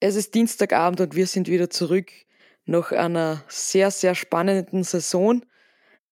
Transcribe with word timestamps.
Es 0.00 0.14
ist 0.14 0.34
Dienstagabend 0.34 1.00
und 1.00 1.16
wir 1.16 1.26
sind 1.26 1.48
wieder 1.48 1.70
zurück 1.70 2.12
nach 2.66 2.92
einer 2.92 3.42
sehr, 3.48 3.90
sehr 3.90 4.14
spannenden 4.14 4.84
Saison. 4.84 5.44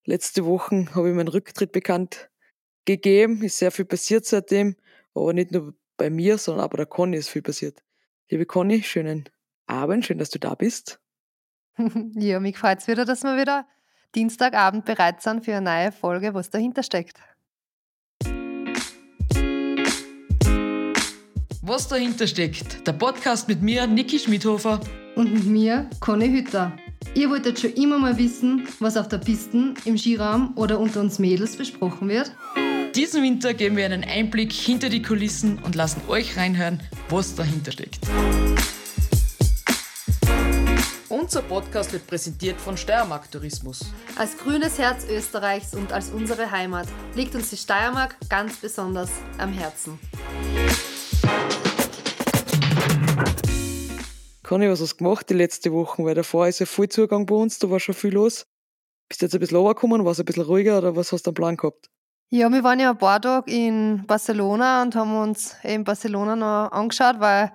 Letzte 0.05 0.45
Woche 0.45 0.87
habe 0.95 1.11
ich 1.11 1.15
meinen 1.15 1.29
Rücktritt 1.29 1.71
bekannt 1.71 2.29
gegeben. 2.85 3.43
Ist 3.43 3.59
sehr 3.59 3.71
viel 3.71 3.85
passiert 3.85 4.25
seitdem, 4.25 4.75
aber 5.15 5.33
nicht 5.33 5.53
nur 5.53 5.75
bei 5.97 6.11
mir, 6.11 6.37
sondern 6.37 6.65
auch 6.65 6.71
bei 6.71 6.79
der 6.79 6.87
Conny 6.87 7.17
ist 7.17 7.29
viel 7.29 7.43
passiert. 7.43 7.85
Liebe 8.29 8.45
Conny, 8.45 8.83
schönen 8.83 9.29
Abend, 9.67 10.05
schön, 10.05 10.19
dass 10.19 10.31
du 10.31 10.41
da 10.41 10.57
bist. 10.57 11.01
ja, 12.15 12.41
mich 12.41 12.59
freut 12.59 12.81
es 12.81 12.89
wieder, 12.89 13.05
dass 13.05 13.23
wir 13.23 13.37
wieder 13.37 13.69
Dienstagabend 14.17 14.85
bereit 14.85 15.23
sind 15.23 15.45
für 15.45 15.55
eine 15.55 15.71
neue 15.71 15.93
Folge, 15.93 16.35
was 16.35 16.51
dahinter 16.51 16.83
steckt. 16.83 17.19
Was 21.69 21.89
dahinter 21.89 22.29
steckt. 22.29 22.87
Der 22.87 22.93
Podcast 22.93 23.49
mit 23.49 23.61
mir, 23.61 23.89
Niki 23.89 24.21
Schmidhofer. 24.21 24.79
Und 25.17 25.35
mit 25.35 25.47
mir, 25.47 25.91
Conny 25.99 26.29
Hütter. 26.29 26.77
Ihr 27.17 27.29
wolltet 27.29 27.59
schon 27.59 27.73
immer 27.73 27.99
mal 27.99 28.17
wissen, 28.19 28.69
was 28.79 28.97
auf 28.97 29.09
der 29.09 29.19
Pisten, 29.19 29.75
im 29.85 29.99
Skiraum 29.99 30.53
oder 30.55 30.79
unter 30.79 31.01
uns 31.01 31.19
Mädels 31.19 31.57
besprochen 31.57 32.09
wird? 32.09 32.31
Diesen 32.95 33.21
Winter 33.25 33.53
geben 33.53 33.77
wir 33.77 33.85
einen 33.85 34.05
Einblick 34.05 34.53
hinter 34.53 34.89
die 34.89 35.03
Kulissen 35.03 35.59
und 35.59 35.75
lassen 35.75 36.03
euch 36.07 36.37
reinhören, 36.37 36.81
was 37.09 37.35
dahinter 37.35 37.73
steckt. 37.73 37.99
Unser 41.09 41.43
Podcast 41.43 41.93
wird 41.93 42.07
präsentiert 42.07 42.61
von 42.61 42.77
Steiermark 42.77 43.29
Tourismus. 43.33 43.87
Als 44.15 44.39
grünes 44.39 44.79
Herz 44.79 45.05
Österreichs 45.11 45.75
und 45.75 45.93
als 45.93 46.11
unsere 46.11 46.49
Heimat 46.49 46.87
liegt 47.17 47.35
uns 47.35 47.51
die 47.51 47.57
Steiermark 47.57 48.15
ganz 48.29 48.55
besonders 48.59 49.11
am 49.39 49.53
Herzen. 49.53 49.99
Conny, 54.47 54.71
was 54.71 54.81
hast 54.81 54.99
gemacht 54.99 55.29
die 55.29 55.35
letzte 55.35 55.73
Woche? 55.73 56.05
Weil 56.05 56.15
davor 56.15 56.47
ist 56.47 56.61
ja 56.61 56.67
viel 56.67 56.89
Zugang 56.89 57.27
bei 57.27 57.35
uns, 57.35 57.59
da 57.59 57.69
war 57.69 57.81
schon 57.81 57.97
viel 57.97 58.15
los. 58.15 58.47
Bist 59.09 59.21
du 59.21 59.27
jetzt 59.27 59.35
ein 59.35 59.41
bisschen 59.41 59.57
runtergekommen, 59.57 60.05
war 60.05 60.13
es 60.13 60.21
ein 60.21 60.25
bisschen 60.25 60.45
ruhiger 60.45 60.79
oder 60.79 60.95
was 60.95 61.11
hast 61.11 61.27
du 61.27 61.31
am 61.31 61.35
Plan 61.35 61.57
gehabt? 61.57 61.91
Ja, 62.29 62.49
wir 62.49 62.63
waren 62.63 62.79
ja 62.79 62.91
ein 62.91 62.99
paar 62.99 63.21
Tage 63.21 63.51
in 63.51 64.05
Barcelona 64.07 64.83
und 64.83 64.95
haben 64.95 65.21
uns 65.21 65.57
in 65.65 65.83
Barcelona 65.83 66.37
noch 66.37 66.71
angeschaut, 66.71 67.19
weil 67.19 67.53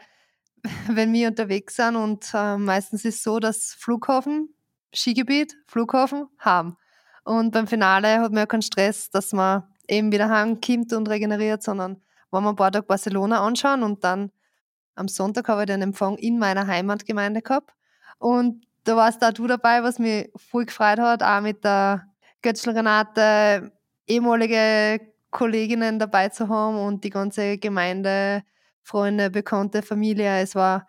wenn 0.89 1.13
wir 1.13 1.29
unterwegs 1.29 1.77
sind 1.77 1.95
und 1.95 2.29
äh, 2.33 2.57
meistens 2.57 3.05
ist 3.05 3.15
es 3.15 3.23
so, 3.23 3.39
dass 3.39 3.73
Flughafen, 3.79 4.53
Skigebiet, 4.93 5.55
Flughafen 5.67 6.27
haben. 6.39 6.75
Und 7.23 7.51
beim 7.51 7.67
Finale 7.67 8.19
hat 8.19 8.33
man 8.33 8.39
ja 8.39 8.45
keinen 8.45 8.63
Stress, 8.63 9.09
dass 9.09 9.31
man 9.31 9.63
eben 9.87 10.11
wieder 10.11 10.27
heimkommt 10.27 10.91
und 10.91 11.07
regeneriert, 11.07 11.63
sondern 11.63 12.01
wollen 12.31 12.43
wir 12.43 12.49
ein 12.49 12.57
paar 12.57 12.73
Tage 12.73 12.85
Barcelona 12.85 13.45
anschauen 13.47 13.81
und 13.81 14.03
dann 14.03 14.31
am 14.95 15.07
Sonntag 15.07 15.47
habe 15.47 15.61
ich 15.61 15.67
den 15.67 15.81
Empfang 15.81 16.17
in 16.17 16.39
meiner 16.39 16.67
Heimatgemeinde 16.67 17.41
gehabt. 17.41 17.71
Und 18.17 18.65
da 18.83 18.95
warst 18.95 19.23
auch 19.23 19.33
du 19.33 19.47
dabei, 19.47 19.83
was 19.83 19.99
mich 19.99 20.29
voll 20.35 20.65
gefreut 20.65 20.99
hat, 20.99 21.23
auch 21.23 21.41
mit 21.41 21.63
der 21.63 22.07
Götzl 22.41 22.71
Renate, 22.71 23.71
ehemalige 24.07 24.99
Kolleginnen 25.29 25.99
dabei 25.99 26.29
zu 26.29 26.49
haben 26.49 26.77
und 26.77 27.03
die 27.03 27.09
ganze 27.09 27.57
Gemeinde, 27.57 28.43
Freunde, 28.83 29.29
Bekannte, 29.29 29.81
Familie. 29.81 30.41
Es 30.41 30.55
war 30.55 30.87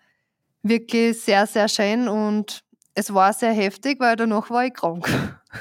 wirklich 0.62 1.20
sehr, 1.20 1.46
sehr 1.46 1.68
schön 1.68 2.08
und 2.08 2.64
es 2.94 3.12
war 3.14 3.32
sehr 3.32 3.52
heftig, 3.52 4.00
weil 4.00 4.16
danach 4.16 4.50
war 4.50 4.66
ich 4.66 4.74
krank. 4.74 5.08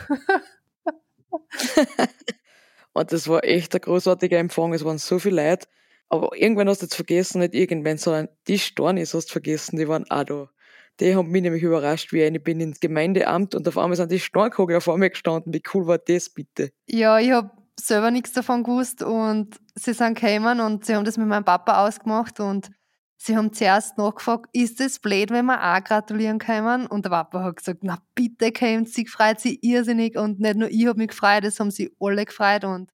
und 2.93 3.11
das 3.11 3.27
war 3.27 3.43
echt 3.43 3.75
ein 3.75 3.81
großartiger 3.81 4.39
Empfang. 4.39 4.73
Es 4.73 4.83
waren 4.83 4.97
so 4.97 5.19
viele 5.19 5.49
Leute. 5.49 5.67
Aber 6.11 6.35
irgendwann 6.35 6.67
hast 6.67 6.81
du 6.81 6.85
jetzt 6.85 6.95
vergessen, 6.95 7.39
nicht 7.39 7.55
irgendwann, 7.55 7.97
sondern 7.97 8.27
die 8.49 8.59
Stornis 8.59 9.13
hast 9.13 9.29
du 9.29 9.31
vergessen, 9.31 9.77
die 9.77 9.87
waren 9.87 10.03
auch 10.11 10.25
da. 10.25 10.49
Die 10.99 11.15
haben 11.15 11.31
mich 11.31 11.41
nämlich 11.41 11.63
überrascht, 11.63 12.11
wie 12.11 12.21
ich 12.21 12.43
bin 12.43 12.59
ins 12.59 12.81
Gemeindeamt 12.81 13.55
und 13.55 13.65
auf 13.65 13.77
einmal 13.77 13.95
sind 13.95 14.11
die 14.11 14.19
Stornkogel 14.19 14.81
vor 14.81 14.97
mir 14.97 15.09
gestanden. 15.09 15.53
Wie 15.53 15.63
cool 15.73 15.87
war 15.87 15.97
das 15.97 16.29
bitte? 16.29 16.71
Ja, 16.85 17.17
ich 17.17 17.31
habe 17.31 17.51
selber 17.79 18.11
nichts 18.11 18.33
davon 18.33 18.63
gewusst 18.63 19.01
und 19.01 19.57
sie 19.75 19.93
sind 19.93 20.19
gekommen 20.19 20.59
und 20.59 20.85
sie 20.85 20.95
haben 20.95 21.05
das 21.05 21.15
mit 21.15 21.27
meinem 21.27 21.45
Papa 21.45 21.87
ausgemacht 21.87 22.41
und 22.41 22.69
sie 23.15 23.37
haben 23.37 23.53
zuerst 23.53 23.97
nachgefragt, 23.97 24.49
ist 24.51 24.81
das 24.81 24.99
blöd, 24.99 25.31
wenn 25.31 25.45
wir 25.45 25.63
auch 25.63 25.81
gratulieren 25.81 26.39
können? 26.39 26.87
Und 26.87 27.05
der 27.05 27.11
Papa 27.11 27.41
hat 27.41 27.55
gesagt, 27.55 27.79
na 27.83 27.99
bitte 28.15 28.51
kommt, 28.51 28.89
sie 28.89 29.07
freut 29.07 29.39
sich 29.39 29.63
irrsinnig 29.63 30.17
und 30.17 30.41
nicht 30.41 30.57
nur 30.57 30.69
ich 30.69 30.87
habe 30.87 30.99
mich 30.99 31.11
gefreut, 31.11 31.45
das 31.45 31.57
haben 31.61 31.71
sie 31.71 31.95
alle 32.01 32.25
gefreut 32.25 32.65
und 32.65 32.91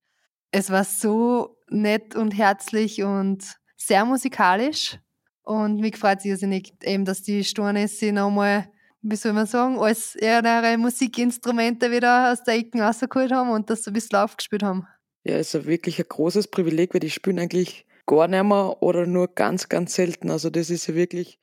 es 0.52 0.69
war 0.69 0.84
so 0.84 1.56
nett 1.70 2.16
und 2.16 2.32
herzlich 2.32 3.04
und 3.04 3.44
sehr 3.76 4.06
musikalisch. 4.06 4.98
Und 5.44 5.80
mich 5.80 5.98
freut 5.98 6.26
es 6.26 6.44
eben, 6.44 7.06
dass 7.06 7.24
die 7.24 7.44
Stornis 7.44 8.00
sie 8.00 8.12
nochmal, 8.12 8.68
wie 9.02 9.16
soll 9.16 9.34
man 9.34 9.48
sagen, 9.48 9.80
als 9.80 10.16
ihre 10.16 10.78
Musikinstrumente 10.78 11.90
wieder 11.92 12.34
aus 12.34 12.44
der 12.44 12.56
Ecken 12.56 12.82
rausgeholt 12.82 13.32
haben 13.32 13.52
und 13.52 13.70
das 13.70 13.84
so 13.84 13.92
ein 13.92 13.94
bisschen 13.94 14.20
aufgespielt 14.20 14.64
haben. 14.64 14.88
Ja, 15.24 15.38
ist 15.38 15.66
wirklich 15.66 16.00
ein 16.00 16.06
großes 16.08 16.50
Privileg, 16.50 16.94
weil 16.94 17.00
die 17.00 17.10
spielen 17.10 17.40
eigentlich 17.40 17.86
gar 18.06 18.28
nicht 18.28 18.44
mehr 18.44 18.82
oder 18.82 19.06
nur 19.06 19.28
ganz, 19.34 19.70
ganz 19.70 19.94
selten. 19.96 20.32
Also 20.32 20.50
das 20.50 20.70
ist 20.70 20.88
ja 20.88 20.96
wirklich 20.96 21.40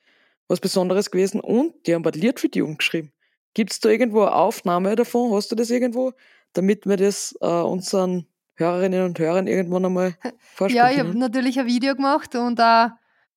was 0.49 0.61
Besonderes 0.61 1.11
gewesen. 1.11 1.41
Und 1.41 1.75
die 1.87 1.95
haben 1.95 2.05
ein 2.05 2.12
Lied 2.12 2.41
für 2.41 2.49
die 2.49 2.62
umgeschrieben. 2.62 3.12
Gibt 3.55 3.73
es 3.73 3.81
da 3.81 3.89
irgendwo 3.89 4.23
eine 4.23 4.35
Aufnahme 4.35 4.97
davon? 4.97 5.33
Hast 5.33 5.53
du 5.53 5.56
das 5.56 5.71
irgendwo? 5.71 6.12
Damit 6.53 6.87
wir 6.87 6.97
das 6.97 7.37
äh, 7.41 7.47
unseren 7.47 8.27
Hörerinnen 8.56 9.04
und 9.04 9.19
Hörern 9.19 9.47
irgendwann 9.47 9.84
einmal 9.84 10.16
vorstellen 10.38 10.87
Ja, 10.87 10.91
ich 10.92 10.98
habe 10.98 11.16
natürlich 11.19 11.59
ein 11.59 11.66
Video 11.66 11.94
gemacht 11.94 12.34
und 12.34 12.60
auch 12.60 12.91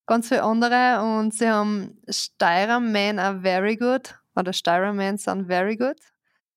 ganz 0.06 0.28
viele 0.28 0.42
andere 0.42 1.02
und 1.02 1.34
sie 1.34 1.48
haben 1.48 2.00
Steirer 2.08 2.80
Men 2.80 3.18
are 3.18 3.40
very 3.40 3.76
good 3.76 4.14
oder 4.34 4.52
Steirer 4.52 4.92
Men 4.92 5.18
sind 5.18 5.46
very 5.46 5.76
good. 5.76 5.96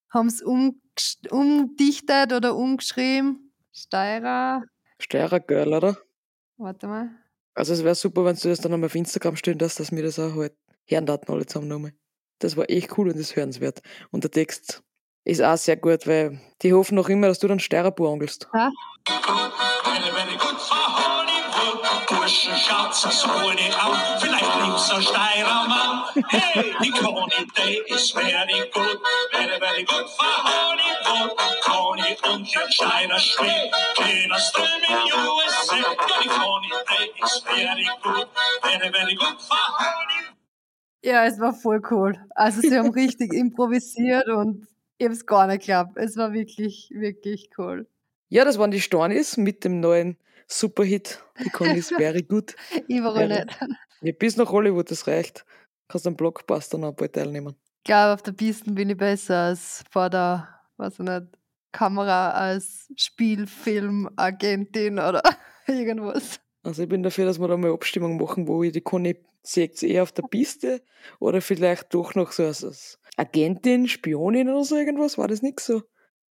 Haben 0.09 0.27
es 0.27 0.41
um, 0.41 0.81
umdichtet 1.29 2.33
oder 2.33 2.55
umgeschrieben. 2.55 3.51
Steirer. 3.73 4.63
Steirer 4.99 5.39
Girl, 5.39 5.73
oder? 5.73 5.97
Warte 6.57 6.87
mal. 6.87 7.09
Also 7.53 7.73
es 7.73 7.83
wäre 7.83 7.95
super, 7.95 8.25
wenn 8.25 8.35
du 8.35 8.49
das 8.49 8.59
dann 8.59 8.73
einmal 8.73 8.87
auf 8.87 8.95
Instagram 8.95 9.35
stellen 9.35 9.57
darfst, 9.57 9.79
dass 9.79 9.91
wir 9.91 10.03
das 10.03 10.19
auch 10.19 10.35
halt 10.35 10.53
hören 10.85 11.05
daten 11.05 11.31
alle 11.31 11.45
zusammen 11.45 11.67
nochmal. 11.67 11.93
Das 12.39 12.57
war 12.57 12.69
echt 12.69 12.97
cool 12.97 13.09
und 13.09 13.19
das 13.19 13.35
hörenswert. 13.35 13.81
Und 14.11 14.23
der 14.23 14.31
Text 14.31 14.83
ist 15.23 15.41
auch 15.41 15.57
sehr 15.57 15.77
gut, 15.77 16.07
weil 16.07 16.39
die 16.61 16.73
hoffen 16.73 16.95
noch 16.95 17.09
immer, 17.09 17.27
dass 17.27 17.39
du 17.39 17.47
dann 17.47 17.59
Steirerbur 17.59 18.11
angelst. 18.11 18.47
Ja. 18.53 18.71
Burschen, 22.21 22.55
schaut's 22.55 23.01
so 23.01 23.49
nicht 23.51 23.83
an, 23.83 24.19
vielleicht 24.19 24.61
liebt's 24.61 24.91
ein 24.91 25.01
Steirermann. 25.01 26.03
Hey, 26.29 26.73
die 26.83 26.91
Conny, 26.91 27.47
die 27.57 27.93
ist 27.93 28.13
very 28.13 28.69
good, 28.73 28.99
very, 29.31 29.59
very 29.59 29.83
good 29.83 30.07
for 30.09 30.43
Hollywood. 30.43 31.37
Conny 31.63 32.17
und 32.31 32.53
ihr 32.53 32.71
Steiner 32.71 33.19
Schwede, 33.19 33.71
kennst 33.95 34.55
du 34.55 34.61
mit 34.61 35.13
USA? 35.13 35.77
Ja, 35.77 35.95
die 36.21 36.29
Conny, 36.29 36.69
die 36.89 37.23
ist 37.23 37.43
very 37.45 37.89
good, 38.03 38.27
very, 38.61 38.91
very 38.91 39.15
good 39.15 39.41
for 39.41 39.57
Hollywood. 39.79 40.35
Ja, 41.03 41.25
es 41.25 41.39
war 41.39 41.53
voll 41.53 41.81
cool. 41.89 42.15
Also 42.35 42.61
sie 42.61 42.77
haben 42.77 42.91
richtig 42.91 43.33
improvisiert 43.33 44.27
und 44.27 44.67
ich 45.01 45.05
habe 45.05 45.15
es 45.15 45.25
gar 45.25 45.47
nicht 45.47 45.61
geglaubt. 45.61 45.93
Es 45.95 46.15
war 46.15 46.31
wirklich, 46.31 46.91
wirklich 46.93 47.49
cool. 47.57 47.87
Ja, 48.29 48.45
das 48.45 48.59
waren 48.59 48.69
die 48.69 48.79
Stornis 48.79 49.35
mit 49.35 49.63
dem 49.63 49.79
neuen 49.79 50.15
Superhit. 50.47 51.23
Die 51.43 51.49
Conny 51.49 51.79
ist 51.79 51.91
very 51.95 52.21
good. 52.21 52.55
Überall 52.87 53.27
nicht. 53.27 53.59
Ja, 54.03 54.13
bis 54.17 54.35
nach 54.35 54.51
Hollywood, 54.51 54.89
das 54.89 55.05
reicht. 55.05 55.45
Kannst 55.87 56.07
am 56.07 56.15
Blockbuster 56.15 56.79
noch 56.79 56.93
bald 56.93 57.13
teilnehmen. 57.13 57.55
Ich 57.77 57.83
glaube, 57.83 58.15
auf 58.15 58.23
der 58.23 58.31
Piste 58.31 58.71
bin 58.71 58.89
ich 58.89 58.97
besser 58.97 59.37
als 59.37 59.83
vor 59.91 60.09
der, 60.09 60.47
weiß 60.77 60.93
ich 60.93 61.05
nicht, 61.05 61.27
Kamera 61.71 62.31
als 62.31 62.91
Spielfilmagentin 62.95 64.97
oder 64.97 65.21
irgendwas. 65.67 66.39
Also 66.63 66.81
ich 66.81 66.89
bin 66.89 67.03
dafür, 67.03 67.25
dass 67.25 67.39
wir 67.39 67.47
da 67.47 67.57
mal 67.57 67.71
Abstimmung 67.71 68.17
machen, 68.17 68.47
wo 68.47 68.63
ich 68.63 68.71
die 68.71 68.81
Conny 68.81 69.23
seht 69.43 69.83
eher 69.83 70.01
auf 70.01 70.13
der 70.13 70.23
Piste 70.23 70.81
oder 71.19 71.41
vielleicht 71.41 71.93
doch 71.93 72.15
noch 72.15 72.31
so 72.31 72.45
als 72.45 72.99
Agentin, 73.17 73.87
Spionin 73.87 74.49
oder 74.49 74.63
so 74.63 74.77
irgendwas? 74.77 75.17
War 75.17 75.27
das 75.27 75.41
nix 75.41 75.65
so? 75.65 75.83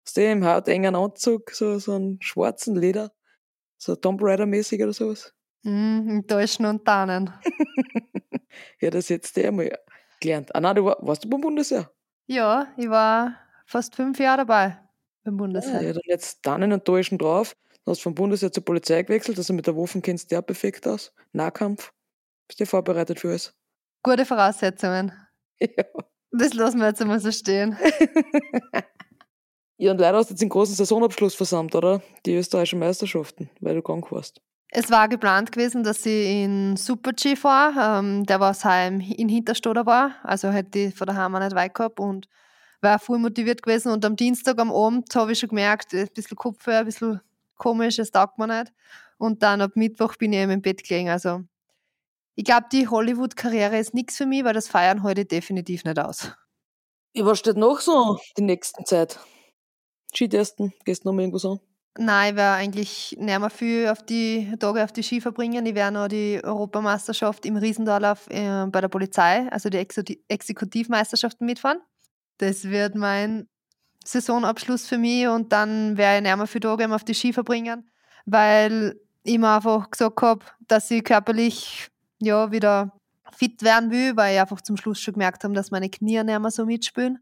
Aus 0.07 0.15
dem 0.15 0.45
hautengen 0.45 0.95
Anzug, 0.95 1.51
so, 1.51 1.79
so 1.79 1.93
einen 1.93 2.21
schwarzen 2.23 2.75
Leder, 2.75 3.13
so 3.79 3.97
Tomb 3.97 4.23
Raider-mäßig 4.23 4.83
oder 4.83 4.93
sowas? 4.93 5.35
Mm, 5.63 6.09
in 6.09 6.27
Deutschen 6.27 6.67
und 6.67 6.85
Tannen. 6.85 7.31
ja, 8.81 8.91
das 8.91 9.09
jetzt 9.09 9.37
der 9.37 9.53
mal 9.53 9.71
gelernt. 10.21 10.55
Ah 10.55 10.61
nein, 10.61 10.77
du 10.77 10.85
war, 10.85 10.97
warst 11.01 11.25
du 11.25 11.29
beim 11.29 11.41
Bundesheer? 11.41 11.91
Ja, 12.27 12.69
ich 12.77 12.89
war 12.89 13.37
fast 13.67 13.95
fünf 13.95 14.19
Jahre 14.19 14.39
dabei 14.39 14.79
beim 15.25 15.37
Bundesheer. 15.37 15.81
Ah, 15.81 15.83
ja, 15.83 15.93
dann 15.93 16.03
jetzt 16.07 16.43
Tannen 16.43 16.73
und 16.73 16.87
Deutschen 16.89 17.19
drauf. 17.19 17.55
Du 17.85 17.91
hast 17.91 18.03
vom 18.03 18.15
Bundesheer 18.15 18.53
zur 18.53 18.65
Polizei 18.65 19.03
gewechselt, 19.03 19.39
also 19.39 19.53
mit 19.53 19.67
der 19.67 19.77
Waffen 19.77 20.03
kennst 20.03 20.31
du 20.31 20.35
ja 20.35 20.43
perfekt 20.43 20.87
aus. 20.87 21.13
Nahkampf. 21.33 21.93
Bist 22.49 22.61
du 22.61 22.67
vorbereitet 22.67 23.21
für 23.21 23.29
alles? 23.29 23.55
Gute 24.03 24.25
Voraussetzungen. 24.25 25.13
Ja. 25.63 25.85
Das 26.33 26.55
lassen 26.55 26.79
wir 26.79 26.87
jetzt 26.87 27.01
einmal 27.03 27.21
so 27.21 27.33
stehen. 27.33 27.77
ja, 29.79 29.91
und 29.91 29.99
leider 29.99 30.19
hast 30.19 30.29
du 30.29 30.35
jetzt 30.35 30.43
den 30.43 30.49
großen 30.49 30.75
Saisonabschluss 30.75 31.35
versammelt, 31.35 31.75
oder? 31.75 32.03
Die 32.25 32.35
österreichischen 32.35 32.79
Meisterschaften, 32.79 33.51
weil 33.61 33.75
du 33.75 33.83
krank 33.83 34.11
warst. 34.13 34.41
Es 34.73 34.91
war 34.91 35.09
geplant 35.09 35.51
gewesen, 35.51 35.83
dass 35.83 36.07
ich 36.07 36.29
in 36.29 36.77
Super-G 36.77 37.35
fahre. 37.35 37.99
Ähm, 37.99 38.25
der 38.25 38.39
was 38.39 38.65
heim 38.65 39.01
in 39.01 39.29
Hinterstoder 39.29 39.85
war. 39.85 40.15
Also 40.23 40.51
hätte 40.51 40.79
ich 40.79 40.95
von 40.95 41.09
daheim 41.09 41.35
auch 41.35 41.41
nicht 41.41 41.57
weit 41.57 41.75
gehabt 41.75 41.99
und 41.99 42.29
war 42.81 42.99
voll 43.01 43.19
motiviert 43.19 43.63
gewesen. 43.63 43.91
Und 43.91 44.05
am 44.05 44.15
Dienstag 44.15 44.61
am 44.61 44.71
Abend 44.71 45.13
habe 45.15 45.33
ich 45.33 45.41
schon 45.41 45.49
gemerkt, 45.49 45.93
ein 45.93 46.09
bisschen 46.15 46.37
Kopfweh, 46.37 46.77
ein 46.77 46.85
bisschen 46.85 47.21
komisch, 47.57 47.99
es 47.99 48.13
taugt 48.13 48.39
mir 48.39 48.47
nicht. 48.47 48.73
Und 49.19 49.43
dann 49.43 49.61
ab 49.61 49.73
Mittwoch 49.75 50.17
bin 50.17 50.33
ich 50.33 50.39
eben 50.39 50.53
im 50.53 50.63
Bett 50.63 50.87
gelegen. 50.87 51.09
Also 51.09 51.43
ich 52.41 52.45
glaube, 52.45 52.69
die 52.73 52.89
Hollywood-Karriere 52.89 53.79
ist 53.79 53.93
nichts 53.93 54.17
für 54.17 54.25
mich, 54.25 54.45
weil 54.45 54.55
das 54.55 54.67
Feiern 54.67 55.03
heute 55.03 55.27
definitiv 55.27 55.85
nicht 55.85 55.99
aus. 55.99 56.33
Was 57.15 57.39
steht 57.39 57.59
noch 57.59 57.81
so 57.81 58.19
die 58.39 58.43
nächsten 58.43 58.87
Zeit? 58.87 59.21
Skitesten? 60.15 60.73
Gehst 60.87 61.05
du 61.05 61.09
noch 61.09 61.15
mal 61.15 61.21
irgendwas 61.21 61.45
an? 61.45 61.61
Nein, 61.99 62.31
ich 62.31 62.37
werde 62.37 62.57
eigentlich 62.57 63.17
nicht 63.19 63.39
mehr 63.39 63.51
viel 63.51 63.89
auf 63.89 64.03
die 64.03 64.57
Tage 64.59 64.83
auf 64.83 64.91
die 64.91 65.03
Ski 65.03 65.21
verbringen. 65.21 65.67
Ich 65.67 65.75
werde 65.75 65.93
noch 65.93 66.09
die 66.09 66.41
Europameisterschaft 66.43 67.45
im 67.45 67.57
Riesendorlauf 67.57 68.27
äh, 68.31 68.65
bei 68.69 68.81
der 68.81 68.89
Polizei, 68.89 69.47
also 69.51 69.69
die 69.69 69.87
Exekutivmeisterschaften 70.29 71.45
mitfahren. 71.45 71.83
Das 72.39 72.65
wird 72.65 72.95
mein 72.95 73.51
Saisonabschluss 74.03 74.87
für 74.87 74.97
mich 74.97 75.29
und 75.29 75.53
dann 75.53 75.99
werde 75.99 76.17
ich 76.17 76.23
nicht 76.23 76.37
mehr 76.39 76.47
viele 76.47 76.63
Tage 76.63 76.95
auf 76.95 77.05
die 77.05 77.15
Ski 77.15 77.35
verbringen, 77.35 77.91
weil 78.25 78.99
ich 79.25 79.37
mir 79.37 79.57
einfach 79.57 79.91
gesagt 79.91 80.23
habe, 80.23 80.47
dass 80.69 80.91
ich 80.91 81.05
körperlich 81.05 81.91
ja, 82.21 82.51
wieder 82.53 82.93
fit 83.33 83.63
werden 83.63 83.91
will, 83.91 84.17
weil 84.17 84.35
ich 84.35 84.41
einfach 84.41 84.61
zum 84.61 84.77
Schluss 84.77 85.01
schon 85.01 85.15
gemerkt 85.15 85.45
habe, 85.45 85.55
dass 85.55 85.71
meine 85.71 85.89
Knie 85.89 86.23
nicht 86.23 86.41
mehr 86.41 86.51
so 86.51 86.67
mitspielen. 86.67 87.19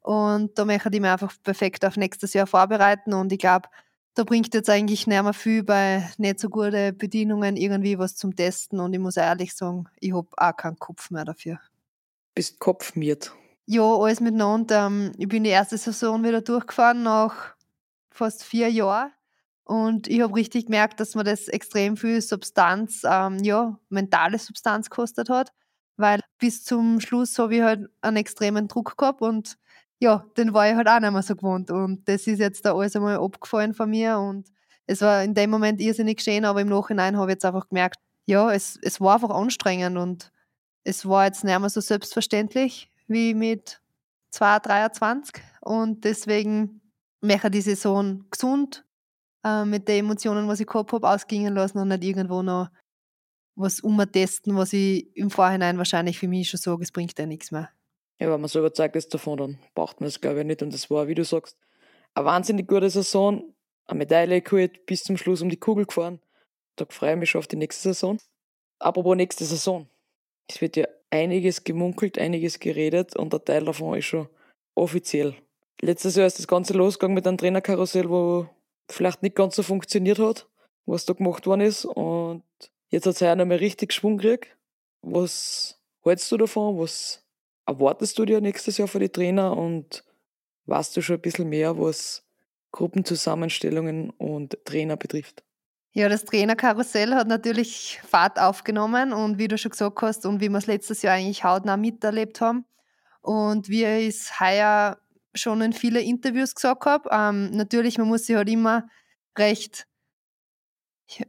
Und 0.00 0.58
da 0.58 0.64
möchte 0.64 0.90
ich 0.92 1.00
mich 1.00 1.10
einfach 1.10 1.32
perfekt 1.42 1.84
auf 1.84 1.96
nächstes 1.96 2.34
Jahr 2.34 2.46
vorbereiten 2.46 3.14
und 3.14 3.32
ich 3.32 3.38
glaube, 3.38 3.68
da 4.14 4.24
bringt 4.24 4.52
jetzt 4.52 4.68
eigentlich 4.68 5.06
nicht 5.06 5.22
mehr 5.22 5.32
viel 5.32 5.62
bei 5.62 6.08
nicht 6.18 6.40
so 6.40 6.50
guten 6.50 6.96
Bedienungen 6.98 7.56
irgendwie 7.56 7.98
was 7.98 8.16
zum 8.16 8.36
Testen 8.36 8.80
und 8.80 8.92
ich 8.92 8.98
muss 8.98 9.16
ehrlich 9.16 9.54
sagen, 9.54 9.88
ich 10.00 10.12
habe 10.12 10.28
auch 10.36 10.56
keinen 10.56 10.78
Kopf 10.78 11.10
mehr 11.10 11.24
dafür. 11.24 11.60
Bist 12.34 12.58
kopfmiert? 12.58 13.32
Ja, 13.66 13.82
alles 13.82 14.20
miteinander. 14.20 14.86
Ähm, 14.86 15.12
ich 15.18 15.28
bin 15.28 15.44
die 15.44 15.50
erste 15.50 15.78
Saison 15.78 16.24
wieder 16.24 16.40
durchgefahren 16.40 17.02
nach 17.04 17.54
fast 18.10 18.42
vier 18.42 18.70
Jahren 18.70 19.12
und 19.72 20.06
ich 20.06 20.20
habe 20.20 20.34
richtig 20.34 20.66
gemerkt, 20.66 21.00
dass 21.00 21.14
mir 21.14 21.24
das 21.24 21.48
extrem 21.48 21.96
viel 21.96 22.20
Substanz, 22.20 23.04
ähm, 23.08 23.38
ja, 23.42 23.78
mentale 23.88 24.38
Substanz 24.38 24.90
gekostet 24.90 25.30
hat, 25.30 25.50
weil 25.96 26.20
bis 26.38 26.62
zum 26.62 27.00
Schluss 27.00 27.38
habe 27.38 27.56
ich 27.56 27.62
halt 27.62 27.88
einen 28.02 28.18
extremen 28.18 28.68
Druck 28.68 28.98
gehabt 28.98 29.22
und 29.22 29.56
ja, 29.98 30.26
den 30.36 30.52
war 30.52 30.68
ich 30.68 30.76
halt 30.76 30.88
auch 30.88 31.00
nicht 31.00 31.12
mehr 31.12 31.22
so 31.22 31.34
gewohnt. 31.36 31.70
Und 31.70 32.06
das 32.06 32.26
ist 32.26 32.38
jetzt 32.38 32.66
da 32.66 32.74
alles 32.74 32.94
einmal 32.96 33.16
abgefallen 33.16 33.72
von 33.72 33.88
mir. 33.88 34.18
Und 34.18 34.46
es 34.86 35.00
war 35.00 35.24
in 35.24 35.32
dem 35.32 35.48
Moment 35.48 35.80
irrsinnig 35.80 36.20
schön, 36.20 36.44
aber 36.44 36.60
im 36.60 36.68
Nachhinein 36.68 37.16
habe 37.16 37.30
ich 37.30 37.36
jetzt 37.36 37.46
einfach 37.46 37.70
gemerkt, 37.70 37.98
ja, 38.26 38.52
es, 38.52 38.78
es 38.82 39.00
war 39.00 39.14
einfach 39.14 39.30
anstrengend 39.30 39.96
und 39.96 40.32
es 40.84 41.06
war 41.08 41.24
jetzt 41.24 41.44
nicht 41.44 41.58
mehr 41.58 41.70
so 41.70 41.80
selbstverständlich 41.80 42.92
wie 43.06 43.32
mit 43.32 43.80
2, 44.32 44.58
23. 44.58 45.42
Und 45.62 46.04
deswegen 46.04 46.82
möchte 47.22 47.46
ich 47.46 47.52
die 47.52 47.60
Saison 47.62 48.26
gesund 48.30 48.84
äh, 49.44 49.64
mit 49.64 49.88
den 49.88 50.04
Emotionen, 50.06 50.48
was 50.48 50.60
ich 50.60 50.66
gehabt 50.66 50.92
habe, 50.92 51.08
ausgingen 51.08 51.54
lassen 51.54 51.78
und 51.78 51.88
nicht 51.88 52.04
irgendwo 52.04 52.42
noch 52.42 52.68
was 53.54 53.80
umtesten, 53.80 54.56
was 54.56 54.72
ich 54.72 55.14
im 55.16 55.30
Vorhinein 55.30 55.78
wahrscheinlich 55.78 56.18
für 56.18 56.28
mich 56.28 56.48
schon 56.48 56.58
sage, 56.58 56.82
es 56.82 56.92
bringt 56.92 57.18
ja 57.18 57.26
nichts 57.26 57.50
mehr. 57.50 57.70
Ja, 58.18 58.30
wenn 58.30 58.40
man 58.40 58.48
so 58.48 58.60
überzeugt 58.60 58.96
ist 58.96 59.12
davon, 59.12 59.38
dann 59.38 59.58
braucht 59.74 60.00
man 60.00 60.06
das 60.06 60.20
glaube 60.20 60.40
ich 60.40 60.46
nicht. 60.46 60.62
Und 60.62 60.72
das 60.72 60.90
war, 60.90 61.08
wie 61.08 61.14
du 61.14 61.24
sagst, 61.24 61.56
eine 62.14 62.26
wahnsinnig 62.26 62.68
gute 62.68 62.88
Saison. 62.88 63.52
Eine 63.86 63.98
Medaille 63.98 64.40
geholt, 64.40 64.86
bis 64.86 65.02
zum 65.02 65.16
Schluss 65.16 65.42
um 65.42 65.50
die 65.50 65.58
Kugel 65.58 65.86
gefahren. 65.86 66.20
Da 66.76 66.86
freue 66.88 67.12
ich 67.12 67.18
mich 67.18 67.30
schon 67.30 67.40
auf 67.40 67.48
die 67.48 67.56
nächste 67.56 67.92
Saison. 67.92 68.18
Apropos 68.78 69.16
nächste 69.16 69.44
Saison. 69.44 69.88
Es 70.48 70.60
wird 70.60 70.76
ja 70.76 70.86
einiges 71.10 71.64
gemunkelt, 71.64 72.18
einiges 72.18 72.58
geredet 72.58 73.16
und 73.16 73.34
ein 73.34 73.44
Teil 73.44 73.64
davon 73.64 73.98
ist 73.98 74.06
schon 74.06 74.28
offiziell. 74.74 75.34
Letztes 75.80 76.16
Jahr 76.16 76.26
ist 76.26 76.38
das 76.38 76.46
Ganze 76.46 76.74
losgegangen 76.74 77.14
mit 77.14 77.26
einem 77.26 77.38
Trainerkarussell, 77.38 78.08
wo 78.08 78.48
vielleicht 78.92 79.22
nicht 79.22 79.36
ganz 79.36 79.56
so 79.56 79.62
funktioniert 79.62 80.18
hat, 80.18 80.48
was 80.86 81.04
da 81.04 81.12
gemacht 81.12 81.46
worden 81.46 81.62
ist. 81.62 81.84
Und 81.84 82.44
jetzt 82.88 83.06
hat 83.06 83.14
es 83.14 83.20
heuer 83.20 83.36
nochmal 83.36 83.58
richtig 83.58 83.92
Schwung 83.92 84.18
gekriegt. 84.18 84.56
Was 85.02 85.80
hältst 86.02 86.30
du 86.30 86.36
davon? 86.36 86.78
Was 86.78 87.24
erwartest 87.66 88.18
du 88.18 88.24
dir 88.24 88.40
nächstes 88.40 88.78
Jahr 88.78 88.88
für 88.88 89.00
die 89.00 89.08
Trainer 89.08 89.56
und 89.56 90.04
weißt 90.66 90.96
du 90.96 91.02
schon 91.02 91.16
ein 91.16 91.22
bisschen 91.22 91.48
mehr, 91.48 91.78
was 91.78 92.24
Gruppenzusammenstellungen 92.70 94.10
und 94.10 94.58
Trainer 94.64 94.96
betrifft? 94.96 95.44
Ja, 95.94 96.08
das 96.08 96.24
Trainerkarussell 96.24 97.14
hat 97.14 97.28
natürlich 97.28 98.00
Fahrt 98.02 98.38
aufgenommen 98.38 99.12
und 99.12 99.38
wie 99.38 99.48
du 99.48 99.58
schon 99.58 99.72
gesagt 99.72 100.00
hast 100.00 100.24
und 100.24 100.40
wie 100.40 100.48
wir 100.48 100.56
es 100.56 100.66
letztes 100.66 101.02
Jahr 101.02 101.14
eigentlich 101.14 101.44
hautnah 101.44 101.76
miterlebt 101.76 102.40
haben 102.40 102.64
und 103.20 103.68
wie 103.68 103.84
ich 103.84 104.08
es 104.08 104.40
heuer 104.40 104.98
schon 105.34 105.60
in 105.62 105.72
vielen 105.72 106.04
Interviews 106.04 106.54
gesagt 106.54 106.84
habe, 106.84 107.08
ähm, 107.12 107.50
natürlich, 107.50 107.98
man 107.98 108.08
muss 108.08 108.26
sich 108.26 108.36
halt 108.36 108.48
immer 108.48 108.88
recht 109.38 109.86
ja, 111.08 111.26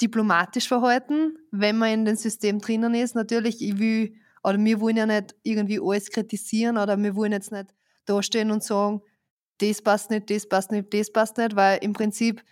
diplomatisch 0.00 0.68
verhalten, 0.68 1.38
wenn 1.50 1.78
man 1.78 1.90
in 1.90 2.04
dem 2.04 2.16
System 2.16 2.60
drinnen 2.60 2.94
ist. 2.94 3.14
Natürlich, 3.14 3.62
ich 3.62 3.78
will 3.78 4.14
oder 4.44 4.58
wir 4.58 4.80
wollen 4.80 4.96
ja 4.96 5.06
nicht 5.06 5.34
irgendwie 5.42 5.80
alles 5.80 6.10
kritisieren 6.10 6.76
oder 6.76 6.96
wir 7.00 7.14
wollen 7.14 7.32
jetzt 7.32 7.52
nicht 7.52 7.74
dastehen 8.06 8.50
und 8.50 8.64
sagen, 8.64 9.02
das 9.58 9.82
passt 9.82 10.10
nicht, 10.10 10.30
das 10.30 10.48
passt 10.48 10.72
nicht, 10.72 10.92
das 10.92 11.12
passt 11.12 11.38
nicht, 11.38 11.54
weil 11.54 11.78
im 11.82 11.92
Prinzip 11.92 12.42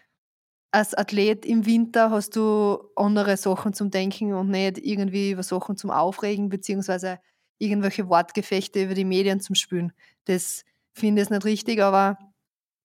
als 0.70 0.94
Athlet 0.94 1.44
im 1.44 1.66
Winter 1.66 2.10
hast 2.10 2.36
du 2.36 2.78
andere 2.94 3.36
Sachen 3.36 3.72
zum 3.72 3.90
Denken 3.90 4.34
und 4.34 4.50
nicht 4.50 4.78
irgendwie 4.78 5.32
über 5.32 5.42
Sachen 5.42 5.76
zum 5.76 5.90
Aufregen 5.90 6.48
beziehungsweise 6.48 7.18
irgendwelche 7.58 8.08
Wortgefechte 8.08 8.84
über 8.84 8.94
die 8.94 9.04
Medien 9.04 9.40
zum 9.40 9.56
Spülen. 9.56 9.92
Das 10.26 10.64
finde 10.94 11.22
ich 11.22 11.30
nicht 11.30 11.44
richtig, 11.44 11.80
aber 11.80 12.18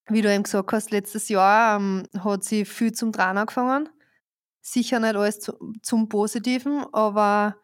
wie 0.07 0.21
du 0.21 0.31
eben 0.33 0.43
gesagt 0.43 0.71
hast, 0.71 0.91
letztes 0.91 1.29
Jahr 1.29 1.77
ähm, 1.77 2.03
hat 2.19 2.43
sie 2.43 2.65
viel 2.65 2.93
zum 2.93 3.11
Trainer 3.11 3.41
angefangen. 3.41 3.89
Sicher 4.61 4.99
nicht 4.99 5.15
alles 5.15 5.39
zu, 5.39 5.53
zum 5.81 6.09
Positiven, 6.09 6.85
aber 6.93 7.55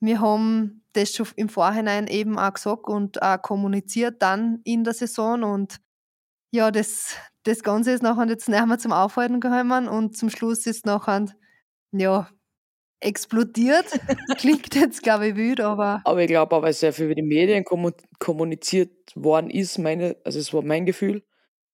wir 0.00 0.20
haben 0.20 0.84
das 0.92 1.14
schon 1.14 1.28
im 1.36 1.48
Vorhinein 1.48 2.06
eben 2.06 2.38
auch 2.38 2.52
gesagt 2.52 2.88
und 2.88 3.22
auch 3.22 3.42
kommuniziert 3.42 4.22
dann 4.22 4.60
in 4.64 4.84
der 4.84 4.94
Saison 4.94 5.42
und 5.42 5.80
ja, 6.52 6.70
das, 6.70 7.14
das 7.44 7.62
Ganze 7.62 7.92
ist 7.92 8.02
nachher 8.02 8.26
jetzt 8.26 8.48
nicht 8.48 8.66
mehr 8.66 8.78
zum 8.78 8.92
Aufhalten 8.92 9.40
gekommen 9.40 9.88
und 9.88 10.16
zum 10.16 10.30
Schluss 10.30 10.66
ist 10.66 10.84
nachher, 10.84 11.26
ja, 11.92 12.28
explodiert. 13.00 13.86
Klingt 14.38 14.74
jetzt, 14.74 15.02
glaube 15.02 15.28
ich, 15.28 15.36
wild, 15.36 15.60
aber. 15.60 16.02
Aber 16.04 16.20
ich 16.20 16.28
glaube 16.28 16.54
auch, 16.54 16.62
weil 16.62 16.72
sehr 16.72 16.92
viel 16.92 17.06
über 17.06 17.14
die 17.14 17.22
Medien 17.22 17.64
kommuniziert 18.18 18.90
worden 19.14 19.50
ist, 19.50 19.78
meine, 19.78 20.16
also 20.24 20.38
es 20.38 20.52
war 20.52 20.62
mein 20.62 20.86
Gefühl. 20.86 21.22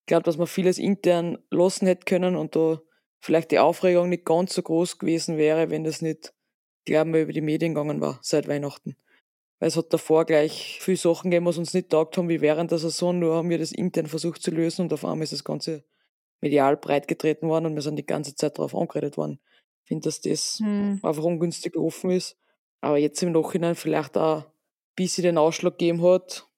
Ich 0.02 0.06
glaube, 0.06 0.23
dass 0.23 0.37
man 0.37 0.47
vieles 0.47 0.78
intern 0.78 1.38
lassen 1.50 1.87
hätte 1.87 2.04
können 2.04 2.37
und 2.37 2.54
da 2.54 2.80
vielleicht 3.21 3.50
die 3.50 3.59
Aufregung 3.59 4.09
nicht 4.09 4.25
ganz 4.25 4.54
so 4.54 4.62
groß 4.62 4.99
gewesen 4.99 5.37
wäre, 5.37 5.71
wenn 5.71 5.83
das 5.83 6.00
nicht 6.00 6.33
glaube 6.87 7.18
ich, 7.18 7.23
über 7.25 7.33
die 7.33 7.42
Medien 7.42 7.75
gegangen 7.75 8.00
war 8.00 8.18
seit 8.23 8.49
Weihnachten. 8.49 8.97
Weil 9.59 9.68
es 9.68 9.76
hat 9.76 9.92
davor 9.92 10.25
gleich 10.25 10.78
viele 10.80 10.97
Sachen 10.97 11.30
gegeben, 11.30 11.47
was 11.47 11.59
uns 11.59 11.75
nicht 11.75 11.90
taugt 11.90 12.16
haben, 12.16 12.28
wie 12.28 12.40
während 12.40 12.71
der 12.71 12.78
Saison, 12.78 13.18
nur 13.18 13.37
haben 13.37 13.50
wir 13.50 13.59
das 13.59 13.73
intern 13.73 14.06
versucht 14.06 14.42
zu 14.42 14.50
lösen 14.50 14.83
und 14.83 14.92
auf 14.92 15.04
einmal 15.04 15.25
ist 15.25 15.33
das 15.33 15.45
Ganze 15.45 15.85
medial 16.40 16.76
breit 16.76 17.09
getreten 17.09 17.49
worden 17.49 17.66
und 17.66 17.75
wir 17.75 17.83
sind 17.83 17.97
die 17.97 18.06
ganze 18.06 18.35
Zeit 18.35 18.59
darauf 18.59 18.75
angeredet 18.75 19.16
worden. 19.16 19.40
Ich 19.87 19.88
finde, 19.88 20.09
dass 20.09 20.21
das 20.21 20.59
hm. 20.59 20.99
einfach 21.00 21.23
ungünstig 21.23 21.75
gelaufen 21.75 22.11
ist. 22.11 22.37
Aber 22.81 22.99
jetzt 22.99 23.23
im 23.23 23.31
Nachhinein 23.31 23.76
vielleicht 23.76 24.19
auch 24.19 24.38
ein 24.38 24.45
bisschen 24.97 25.23
den 25.23 25.38
Ausschlag 25.38 25.78
gegeben 25.78 26.02
hat, 26.02 26.49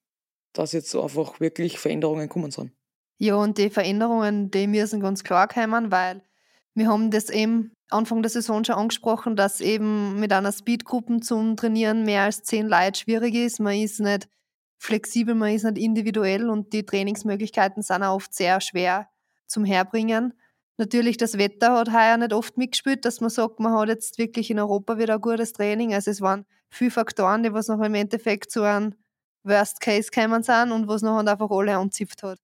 dass 0.54 0.72
jetzt 0.72 0.96
einfach 0.96 1.38
wirklich 1.38 1.78
Veränderungen 1.78 2.30
kommen 2.30 2.50
sind. 2.50 2.72
Ja, 3.18 3.36
und 3.36 3.58
die 3.58 3.68
Veränderungen, 3.68 4.50
die 4.50 4.66
müssen 4.66 5.00
ganz 5.00 5.24
klar 5.24 5.46
kommen, 5.46 5.92
weil 5.92 6.22
wir 6.74 6.88
haben 6.88 7.10
das 7.10 7.28
eben 7.28 7.72
Anfang 7.90 8.22
der 8.22 8.30
Saison 8.30 8.64
schon 8.64 8.76
angesprochen, 8.76 9.36
dass 9.36 9.60
eben 9.60 10.18
mit 10.18 10.32
einer 10.32 10.52
Speedgruppe 10.52 11.20
zum 11.20 11.54
Trainieren 11.56 12.04
mehr 12.04 12.22
als 12.22 12.44
zehn 12.44 12.66
Leute 12.66 12.98
schwierig 12.98 13.34
ist. 13.34 13.60
Man 13.60 13.76
ist 13.76 14.00
nicht 14.00 14.26
flexibel, 14.78 15.34
man 15.34 15.52
ist 15.52 15.64
nicht 15.64 15.76
individuell 15.76 16.48
und 16.48 16.72
die 16.72 16.86
Trainingsmöglichkeiten 16.86 17.82
sind 17.82 18.02
auch 18.02 18.14
oft 18.14 18.32
sehr 18.32 18.62
schwer 18.62 19.10
zum 19.46 19.66
Herbringen. 19.66 20.32
Natürlich, 20.78 21.16
das 21.16 21.38
Wetter 21.38 21.72
hat 21.72 21.92
heuer 21.92 22.16
nicht 22.16 22.32
oft 22.32 22.56
mitgespielt, 22.56 23.04
dass 23.04 23.20
man 23.20 23.30
sagt, 23.30 23.58
man 23.58 23.76
hat 23.76 23.88
jetzt 23.88 24.16
wirklich 24.16 24.50
in 24.50 24.60
Europa 24.60 24.96
wieder 24.96 25.14
ein 25.14 25.20
gutes 25.20 25.52
Training. 25.52 25.92
Also 25.92 26.10
es 26.10 26.20
waren 26.20 26.46
viele 26.70 26.92
Faktoren, 26.92 27.42
die 27.42 27.52
was 27.52 27.68
noch 27.68 27.80
im 27.82 27.94
Endeffekt 27.94 28.50
zu 28.50 28.62
einem 28.62 28.94
Worst 29.42 29.80
Case 29.80 30.10
gekommen 30.10 30.42
sind 30.42 30.70
und 30.70 30.86
was 30.86 31.02
noch 31.02 31.18
einfach 31.18 31.50
alle 31.50 31.76
anzipft 31.76 32.22
hat. 32.22 32.38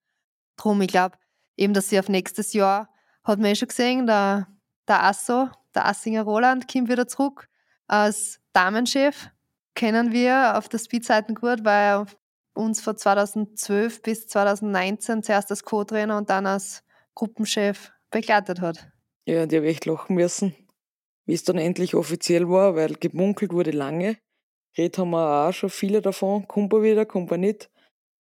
Drum, 0.57 0.83
ich 0.83 0.89
glaube, 0.89 1.17
eben, 1.57 1.75
dass 1.75 1.89
sie 1.89 1.99
auf 1.99 2.09
nächstes 2.09 2.53
Jahr, 2.53 2.89
hat 3.23 3.39
man 3.39 3.53
eh 3.53 3.55
schon 3.55 3.69
gesehen, 3.69 4.07
der 4.07 4.49
der 4.89 5.03
Asso, 5.03 5.49
der 5.75 5.87
Assinger 5.87 6.23
Roland, 6.23 6.71
kommt 6.71 6.89
wieder 6.89 7.09
zurück 7.09 7.49
als 7.87 8.41
Damenchef. 8.53 9.31
Kennen 9.75 10.13
wir 10.13 10.57
auf 10.57 10.69
der 10.69 10.79
Speedseiten 10.79 11.35
gut, 11.35 11.65
weil 11.65 11.89
er 11.89 12.07
uns 12.55 12.81
von 12.81 12.97
2012 12.97 14.03
bis 14.03 14.27
2019 14.29 15.23
zuerst 15.23 15.51
als 15.51 15.65
Co-Trainer 15.65 16.17
und 16.17 16.31
dann 16.31 16.47
als 16.47 16.85
Gruppenchef 17.15 17.93
begleitet 18.15 18.61
hat. 18.61 18.89
Ja, 19.27 19.47
die 19.47 19.57
habe 19.57 19.67
echt 19.67 19.85
lachen 19.87 20.15
müssen, 20.15 20.55
wie 21.27 21.35
es 21.35 21.45
dann 21.45 21.59
endlich 21.59 21.95
offiziell 21.95 22.49
war, 22.49 22.77
weil 22.77 22.95
gemunkelt 22.95 23.53
wurde 23.53 23.73
lange. 23.73 24.17
Red 24.79 24.99
haben 24.99 25.11
wir 25.11 25.49
auch 25.49 25.53
schon 25.53 25.71
viele 25.71 26.01
davon. 26.01 26.47
Kommt 26.49 26.73
er 26.73 26.83
wieder, 26.83 27.07
kommt 27.07 27.31
er 27.31 27.39
nicht. 27.39 27.71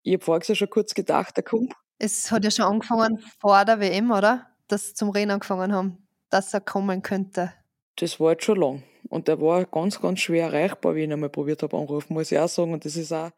Ich 0.03 0.15
habe 0.15 0.25
vorher 0.25 0.55
schon 0.55 0.71
kurz 0.71 0.95
gedacht, 0.95 1.37
er 1.37 1.43
kommt. 1.43 1.75
Es 1.99 2.31
hat 2.31 2.45
ja 2.45 2.51
schon 2.51 2.67
angefangen 2.67 3.23
vor 3.41 3.65
der 3.65 3.81
WM, 3.81 4.11
oder? 4.11 4.47
Dass 4.69 4.89
sie 4.89 4.95
zum 4.95 5.11
Rennen 5.11 5.31
angefangen 5.31 5.73
haben, 5.73 6.07
dass 6.31 6.53
er 6.53 6.61
kommen 6.61 7.03
könnte. 7.03 7.53
Das 7.97 8.19
war 8.19 8.33
jetzt 8.33 8.45
schon 8.45 8.59
lang. 8.59 8.83
Und 9.09 9.29
der 9.29 9.41
war 9.41 9.65
ganz, 9.67 10.01
ganz 10.01 10.21
schwer 10.21 10.47
erreichbar, 10.47 10.95
wie 10.95 11.01
ich 11.01 11.05
ihn 11.05 11.13
einmal 11.13 11.31
probiert 11.31 11.63
habe 11.63 11.77
anrufen, 11.77 12.15
muss 12.15 12.33
ich 12.33 12.39
auch 12.39 12.49
sagen. 12.49 12.73
Und 12.73 12.85
das 12.85 12.97
ist 12.97 13.13
auch 13.13 13.31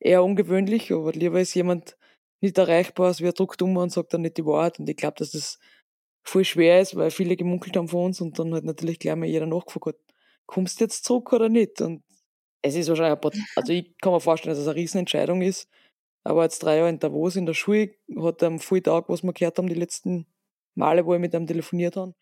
eher 0.00 0.24
ungewöhnlich, 0.24 0.92
aber 0.92 1.12
lieber 1.12 1.40
ist 1.40 1.54
jemand 1.54 1.96
nicht 2.40 2.58
erreichbar, 2.58 3.08
als 3.08 3.20
wer 3.20 3.32
druckt 3.32 3.60
um 3.62 3.76
und 3.76 3.92
sagt 3.92 4.14
dann 4.14 4.22
nicht 4.22 4.36
die 4.36 4.46
Wahrheit. 4.46 4.78
Und 4.78 4.88
ich 4.88 4.96
glaube, 4.96 5.16
dass 5.18 5.32
das 5.32 5.58
voll 6.22 6.44
schwer 6.44 6.80
ist, 6.80 6.96
weil 6.96 7.10
viele 7.10 7.36
gemunkelt 7.36 7.76
haben 7.76 7.88
von 7.88 8.06
uns 8.06 8.20
und 8.20 8.38
dann 8.38 8.52
halt 8.52 8.64
natürlich 8.64 8.98
gleich 8.98 9.16
mal 9.16 9.26
jeder 9.26 9.46
nachgefragt 9.46 9.86
hat, 9.86 9.96
kommst 10.46 10.80
du 10.80 10.84
jetzt 10.84 11.04
zurück 11.04 11.32
oder 11.32 11.48
nicht? 11.48 11.80
Und 11.80 12.02
es 12.62 12.74
ist 12.74 12.88
wahrscheinlich 12.88 13.14
ein 13.14 13.20
paar, 13.20 13.32
also 13.56 13.72
ich 13.72 13.96
kann 14.00 14.12
mir 14.12 14.20
vorstellen, 14.20 14.54
dass 14.54 14.62
es 14.62 14.68
eine 14.68 14.76
Riesenentscheidung 14.76 15.42
ist. 15.42 15.68
Aber 16.24 16.44
jetzt 16.44 16.62
drei 16.62 16.76
Jahre 16.76 16.88
in 16.88 17.00
Davos 17.00 17.34
in 17.34 17.46
der 17.46 17.54
Schule 17.54 17.94
hat 18.16 18.42
am 18.44 18.60
vollen 18.60 18.84
Tag, 18.84 19.08
was 19.08 19.24
wir 19.24 19.32
gehört 19.32 19.58
haben, 19.58 19.66
die 19.66 19.74
letzten 19.74 20.26
Male, 20.74 21.04
wo 21.04 21.14
ich 21.14 21.20
mit 21.20 21.34
ihm 21.34 21.46
telefoniert 21.46 21.96
habe. 21.96 22.14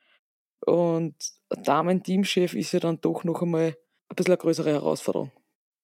Und 0.66 1.14
Damen-Teamchef 1.50 2.54
ist 2.54 2.72
ja 2.72 2.80
dann 2.80 3.00
doch 3.00 3.24
noch 3.24 3.42
einmal 3.42 3.76
ein 4.08 4.16
bisschen 4.16 4.32
eine 4.32 4.38
größere 4.38 4.72
Herausforderung. 4.72 5.32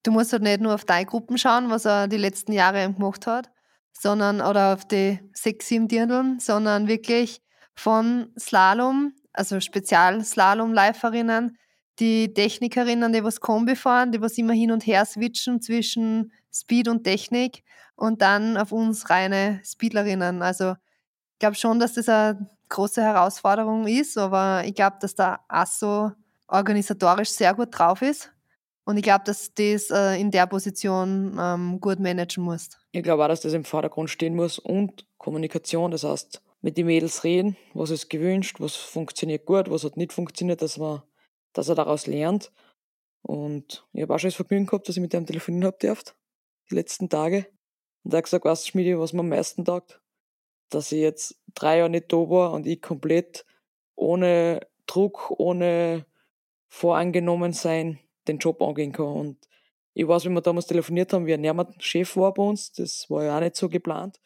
Du 0.03 0.11
musst 0.11 0.33
halt 0.33 0.43
nicht 0.43 0.61
nur 0.61 0.73
auf 0.73 0.85
deine 0.85 1.05
Gruppen 1.05 1.37
schauen, 1.37 1.69
was 1.69 1.85
er 1.85 2.07
die 2.07 2.17
letzten 2.17 2.53
Jahre 2.53 2.91
gemacht 2.91 3.27
hat, 3.27 3.51
sondern 3.91 4.41
oder 4.41 4.73
auf 4.73 4.85
die 4.85 5.19
sechs, 5.33 5.67
sieben 5.67 5.87
Dirndeln, 5.87 6.39
sondern 6.39 6.87
wirklich 6.87 7.41
von 7.77 8.33
Slalom, 8.37 9.13
also 9.33 9.59
Spezial-Slalom-Läuferinnen, 9.59 11.57
die 11.99 12.33
Technikerinnen, 12.33 13.13
die 13.13 13.23
was 13.23 13.39
Kombi 13.39 13.75
fahren, 13.75 14.11
die 14.11 14.19
was 14.21 14.37
immer 14.37 14.53
hin 14.53 14.71
und 14.71 14.85
her 14.85 15.05
switchen 15.05 15.61
zwischen 15.61 16.31
Speed 16.51 16.87
und 16.87 17.03
Technik 17.03 17.63
und 17.95 18.21
dann 18.21 18.57
auf 18.57 18.71
uns 18.71 19.09
reine 19.09 19.61
Speedlerinnen. 19.63 20.41
Also 20.41 20.71
ich 20.71 21.39
glaube 21.39 21.55
schon, 21.55 21.79
dass 21.79 21.93
das 21.93 22.09
eine 22.09 22.49
große 22.69 23.01
Herausforderung 23.01 23.87
ist, 23.87 24.17
aber 24.17 24.63
ich 24.65 24.73
glaube, 24.73 24.97
dass 24.99 25.15
der 25.15 25.39
ASSO 25.47 26.11
organisatorisch 26.47 27.29
sehr 27.29 27.53
gut 27.53 27.69
drauf 27.71 28.01
ist. 28.01 28.31
Und 28.85 28.97
ich 28.97 29.03
glaube, 29.03 29.25
dass 29.25 29.53
das 29.53 29.89
äh, 29.91 30.19
in 30.19 30.31
der 30.31 30.47
Position 30.47 31.37
ähm, 31.39 31.79
gut 31.79 31.99
managen 31.99 32.43
muss. 32.43 32.69
Ich 32.91 33.03
glaube 33.03 33.23
auch, 33.23 33.27
dass 33.27 33.41
das 33.41 33.53
im 33.53 33.65
Vordergrund 33.65 34.09
stehen 34.09 34.35
muss 34.35 34.59
und 34.59 35.05
Kommunikation. 35.17 35.91
Das 35.91 36.05
heißt, 36.05 36.41
mit 36.61 36.77
den 36.77 36.87
Mädels 36.87 37.23
reden, 37.23 37.55
was 37.73 37.91
ist 37.91 38.09
gewünscht, 38.09 38.59
was 38.59 38.75
funktioniert 38.75 39.45
gut, 39.45 39.69
was 39.69 39.83
hat 39.83 39.97
nicht 39.97 40.13
funktioniert, 40.13 40.61
dass 40.61 40.77
man, 40.77 41.03
dass 41.53 41.69
er 41.69 41.75
daraus 41.75 42.07
lernt. 42.07 42.51
Und 43.21 43.87
ich 43.93 44.01
habe 44.01 44.15
auch 44.15 44.19
schon 44.19 44.29
das 44.29 44.35
Vergnügen 44.35 44.65
gehabt, 44.65 44.87
dass 44.87 44.97
ich 44.97 45.01
mit 45.01 45.13
dem 45.13 45.25
telefonieren 45.25 45.65
habe 45.65 45.77
dürft, 45.77 46.15
die 46.69 46.75
letzten 46.75 47.09
Tage. 47.09 47.47
Und 48.03 48.13
er 48.13 48.17
hat 48.17 48.25
gesagt, 48.25 48.45
weißt 48.45 48.65
du, 48.65 48.71
Schmiede, 48.71 48.99
was 48.99 49.13
mir 49.13 49.19
am 49.19 49.29
meisten 49.29 49.65
taugt? 49.65 50.01
Dass 50.69 50.91
ich 50.91 50.99
jetzt 50.99 51.41
drei 51.53 51.79
Jahre 51.79 51.89
nicht 51.89 52.11
da 52.11 52.17
war 52.17 52.53
und 52.53 52.65
ich 52.65 52.81
komplett 52.81 53.45
ohne 53.95 54.61
Druck, 54.85 55.31
ohne 55.37 56.05
voreingenommen 56.69 57.53
sein 57.53 57.99
den 58.27 58.37
Job 58.37 58.61
angehen 58.61 58.91
kann. 58.91 59.05
Und 59.05 59.47
ich 59.93 60.07
weiß, 60.07 60.25
wie 60.25 60.29
wir 60.29 60.41
damals 60.41 60.67
telefoniert 60.67 61.13
haben, 61.13 61.25
wie 61.25 61.33
ein 61.33 61.41
Nermann 61.41 61.73
Chef 61.79 62.15
war 62.15 62.33
bei 62.33 62.43
uns, 62.43 62.71
das 62.71 63.09
war 63.09 63.23
ja 63.23 63.37
auch 63.37 63.41
nicht 63.41 63.55
so 63.55 63.69
geplant. 63.69 64.19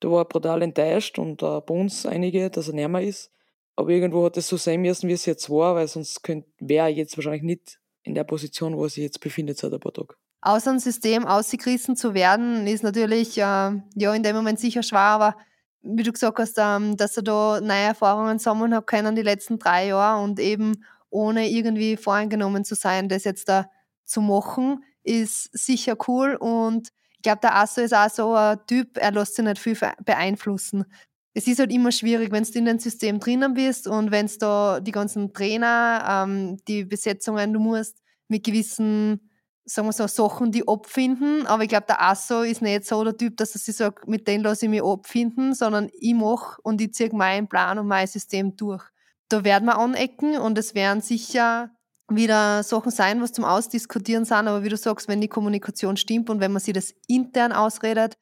Da 0.00 0.10
war 0.10 0.22
er 0.22 0.24
brutal 0.24 0.62
enttäuscht 0.62 1.18
und 1.18 1.42
uh, 1.42 1.60
bei 1.60 1.74
uns 1.74 2.06
einige, 2.06 2.50
dass 2.50 2.68
er 2.68 2.74
näher 2.74 3.00
ist. 3.00 3.30
Aber 3.76 3.90
irgendwo 3.90 4.24
hat 4.24 4.36
es 4.36 4.48
so 4.48 4.56
sein 4.56 4.80
müssen, 4.80 5.08
wie 5.08 5.12
es 5.12 5.26
jetzt 5.26 5.48
war, 5.48 5.74
weil 5.74 5.88
sonst 5.88 6.20
wäre 6.58 6.86
er 6.86 6.88
jetzt 6.88 7.16
wahrscheinlich 7.16 7.42
nicht 7.42 7.78
in 8.02 8.14
der 8.14 8.24
Position, 8.24 8.76
wo 8.76 8.84
er 8.84 8.90
sich 8.90 9.04
jetzt 9.04 9.20
befindet 9.20 9.58
seit 9.58 9.72
ein 9.72 9.80
paar 9.80 9.92
Tagen. 9.92 10.14
Aus 10.42 10.66
einem 10.66 10.78
System 10.78 11.26
ausgerissen 11.26 11.96
zu 11.96 12.14
werden, 12.14 12.66
ist 12.66 12.82
natürlich 12.82 13.36
äh, 13.38 13.42
ja 13.42 14.14
in 14.14 14.22
dem 14.22 14.36
Moment 14.36 14.58
sicher 14.58 14.82
schwer, 14.82 15.00
aber 15.00 15.36
wie 15.82 16.02
du 16.02 16.12
gesagt 16.12 16.38
hast, 16.38 16.56
ähm, 16.58 16.96
dass 16.96 17.16
er 17.16 17.22
da 17.22 17.60
neue 17.60 17.88
Erfahrungen 17.88 18.38
sammeln 18.38 18.74
hat 18.74 18.86
können 18.86 19.16
die 19.16 19.22
letzten 19.22 19.58
drei 19.58 19.88
Jahre 19.88 20.22
und 20.22 20.40
eben 20.40 20.84
ohne 21.10 21.50
irgendwie 21.50 21.96
voreingenommen 21.96 22.64
zu 22.64 22.74
sein, 22.74 23.08
das 23.08 23.24
jetzt 23.24 23.48
da 23.48 23.70
zu 24.04 24.20
machen, 24.20 24.84
ist 25.02 25.50
sicher 25.52 25.96
cool 26.08 26.36
und 26.36 26.90
ich 27.20 27.22
glaube, 27.22 27.40
der 27.42 27.54
Asso 27.54 27.82
ist 27.82 27.92
auch 27.92 28.08
so 28.08 28.34
ein 28.34 28.58
Typ, 28.66 28.96
er 28.96 29.12
lässt 29.12 29.34
sich 29.34 29.44
nicht 29.44 29.58
viel 29.58 29.76
beeinflussen. 30.06 30.86
Es 31.34 31.46
ist 31.46 31.58
halt 31.58 31.70
immer 31.70 31.92
schwierig, 31.92 32.32
wenn 32.32 32.44
du 32.44 32.58
in 32.58 32.64
dem 32.64 32.78
System 32.78 33.20
drinnen 33.20 33.52
bist 33.52 33.86
und 33.86 34.10
wenn 34.10 34.24
es 34.24 34.38
da 34.38 34.80
die 34.80 34.90
ganzen 34.90 35.34
Trainer, 35.34 36.24
ähm, 36.26 36.56
die 36.66 36.86
Besetzungen, 36.86 37.52
du 37.52 37.60
musst 37.60 37.98
mit 38.28 38.42
gewissen, 38.42 39.30
sagen 39.66 39.86
wir 39.86 39.92
so, 39.92 40.06
Sachen 40.06 40.50
die 40.50 40.66
abfinden. 40.66 41.46
Aber 41.46 41.62
ich 41.62 41.68
glaube, 41.68 41.84
der 41.88 42.00
Asso 42.00 42.40
ist 42.40 42.62
nicht 42.62 42.86
so 42.86 43.04
der 43.04 43.18
Typ, 43.18 43.36
dass 43.36 43.54
er 43.54 43.58
sich 43.58 43.76
sagt, 43.76 44.08
mit 44.08 44.26
denen 44.26 44.42
lasse 44.42 44.64
ich 44.64 44.70
mich 44.70 44.82
abfinden, 44.82 45.52
sondern 45.52 45.90
ich 45.92 46.14
mache 46.14 46.58
und 46.62 46.80
ich 46.80 46.94
ziehe 46.94 47.14
meinen 47.14 47.48
Plan 47.48 47.78
und 47.78 47.86
mein 47.86 48.06
System 48.06 48.56
durch. 48.56 48.84
Da 49.28 49.44
werden 49.44 49.66
wir 49.66 49.76
anecken 49.78 50.38
und 50.38 50.56
es 50.56 50.74
werden 50.74 51.02
sicher 51.02 51.70
wieder 52.10 52.62
Sachen 52.62 52.90
sein, 52.90 53.20
was 53.20 53.32
zum 53.32 53.44
Ausdiskutieren 53.44 54.24
sind, 54.24 54.48
aber 54.48 54.62
wie 54.62 54.68
du 54.68 54.76
sagst, 54.76 55.08
wenn 55.08 55.20
die 55.20 55.28
Kommunikation 55.28 55.96
stimmt 55.96 56.30
und 56.30 56.40
wenn 56.40 56.52
man 56.52 56.60
sich 56.60 56.74
das 56.74 56.94
intern 57.06 57.52
ausredet, 57.52 58.14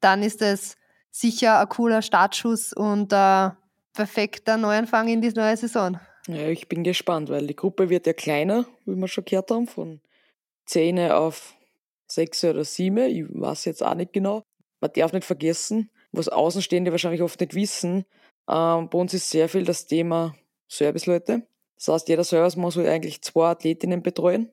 dann 0.00 0.22
ist 0.22 0.42
es 0.42 0.76
sicher 1.10 1.58
ein 1.60 1.68
cooler 1.68 2.02
Startschuss 2.02 2.72
und 2.72 3.12
ein 3.12 3.56
perfekter 3.94 4.56
Neuanfang 4.56 5.08
in 5.08 5.22
die 5.22 5.30
neue 5.30 5.56
Saison. 5.56 5.98
Ja, 6.28 6.48
ich 6.48 6.68
bin 6.68 6.82
gespannt, 6.82 7.28
weil 7.28 7.46
die 7.46 7.56
Gruppe 7.56 7.88
wird 7.88 8.06
ja 8.06 8.12
kleiner, 8.12 8.66
wie 8.84 8.96
wir 8.96 9.08
schon 9.08 9.24
gehört 9.24 9.50
haben, 9.50 9.66
von 9.66 10.00
10 10.66 11.10
auf 11.12 11.54
6 12.08 12.44
oder 12.44 12.64
7. 12.64 12.98
Ich 12.98 13.24
weiß 13.28 13.64
jetzt 13.66 13.82
auch 13.82 13.94
nicht 13.94 14.12
genau. 14.12 14.42
Man 14.80 14.90
darf 14.92 15.12
nicht 15.12 15.24
vergessen, 15.24 15.90
was 16.12 16.28
Außenstehende 16.28 16.90
wahrscheinlich 16.90 17.22
oft 17.22 17.40
nicht 17.40 17.54
wissen. 17.54 18.04
Ähm, 18.48 18.88
bei 18.90 18.98
uns 18.98 19.14
ist 19.14 19.30
sehr 19.30 19.48
viel 19.48 19.64
das 19.64 19.86
Thema 19.86 20.34
Serviceleute. 20.68 21.46
Das 21.76 21.88
heißt, 21.88 22.08
jeder 22.08 22.24
Servicemann 22.24 22.70
soll 22.70 22.86
eigentlich 22.86 23.22
zwei 23.22 23.50
Athletinnen 23.50 24.02
betreuen. 24.02 24.50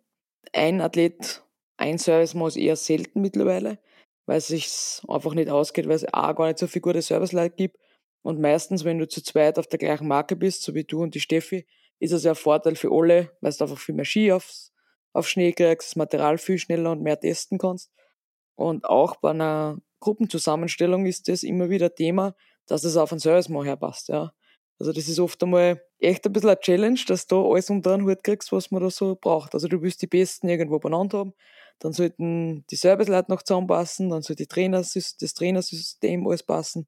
Ein 0.51 0.81
Athlet, 0.81 1.43
ein 1.77 1.97
Servicemann 1.97 2.49
ist 2.49 2.57
eher 2.57 2.75
selten 2.75 3.21
mittlerweile, 3.21 3.79
weil 4.25 4.37
es 4.37 4.47
sich 4.47 4.69
einfach 5.07 5.33
nicht 5.33 5.49
ausgeht, 5.49 5.87
weil 5.87 5.95
es 5.95 6.13
auch 6.13 6.35
gar 6.35 6.47
nicht 6.47 6.59
so 6.59 6.67
viele 6.67 6.81
gute 6.81 7.01
Serviceleute 7.01 7.55
gibt. 7.55 7.77
Und 8.21 8.39
meistens, 8.39 8.83
wenn 8.83 8.99
du 8.99 9.07
zu 9.07 9.21
zweit 9.21 9.59
auf 9.59 9.67
der 9.67 9.79
gleichen 9.79 10.07
Marke 10.07 10.35
bist, 10.35 10.63
so 10.63 10.73
wie 10.73 10.83
du 10.83 11.01
und 11.01 11.15
die 11.15 11.19
Steffi, 11.19 11.65
ist 11.99 12.11
es 12.11 12.23
ja 12.23 12.31
ein 12.31 12.35
Vorteil 12.35 12.75
für 12.75 12.91
alle, 12.91 13.31
weil 13.41 13.51
du 13.51 13.63
einfach 13.63 13.77
viel 13.77 13.95
mehr 13.95 14.05
Ski 14.05 14.31
aufs, 14.31 14.71
auf 15.13 15.27
Schnee 15.27 15.51
kriegst, 15.53 15.89
das 15.89 15.95
Material 15.95 16.37
viel 16.37 16.57
schneller 16.57 16.91
und 16.91 17.01
mehr 17.01 17.19
testen 17.19 17.57
kannst. 17.57 17.91
Und 18.55 18.85
auch 18.85 19.17
bei 19.17 19.31
einer 19.31 19.79
Gruppenzusammenstellung 19.99 21.05
ist 21.05 21.27
das 21.27 21.43
immer 21.43 21.69
wieder 21.69 21.93
Thema, 21.93 22.35
dass 22.65 22.83
es 22.83 22.97
auf 22.97 23.11
einen 23.11 23.19
Servicemann 23.19 23.65
herpasst. 23.65 24.09
Ja. 24.09 24.33
Also 24.79 24.91
das 24.91 25.07
ist 25.07 25.19
oft 25.19 25.41
einmal 25.43 25.81
echt 25.99 26.25
ein 26.25 26.33
bisschen 26.33 26.49
eine 26.49 26.59
Challenge, 26.59 26.99
dass 27.07 27.27
du 27.27 27.35
da 27.35 27.49
alles 27.49 27.69
unter 27.69 27.93
einen 27.93 28.05
Hut 28.05 28.23
kriegst, 28.23 28.51
was 28.51 28.71
man 28.71 28.81
da 28.81 28.89
so 28.89 29.15
braucht. 29.15 29.53
Also 29.53 29.67
du 29.67 29.81
willst 29.81 30.01
die 30.01 30.07
Besten 30.07 30.49
irgendwo 30.49 30.79
benannt 30.79 31.13
haben, 31.13 31.33
dann 31.79 31.93
sollten 31.93 32.65
die 32.69 32.75
Serviceleute 32.75 33.31
noch 33.31 33.43
zusammenpassen, 33.43 34.09
dann 34.09 34.21
soll 34.21 34.35
die 34.35 34.47
Trainers, 34.47 34.93
das 35.19 35.33
Trainersystem 35.33 36.25
alles 36.27 36.43
passen. 36.43 36.87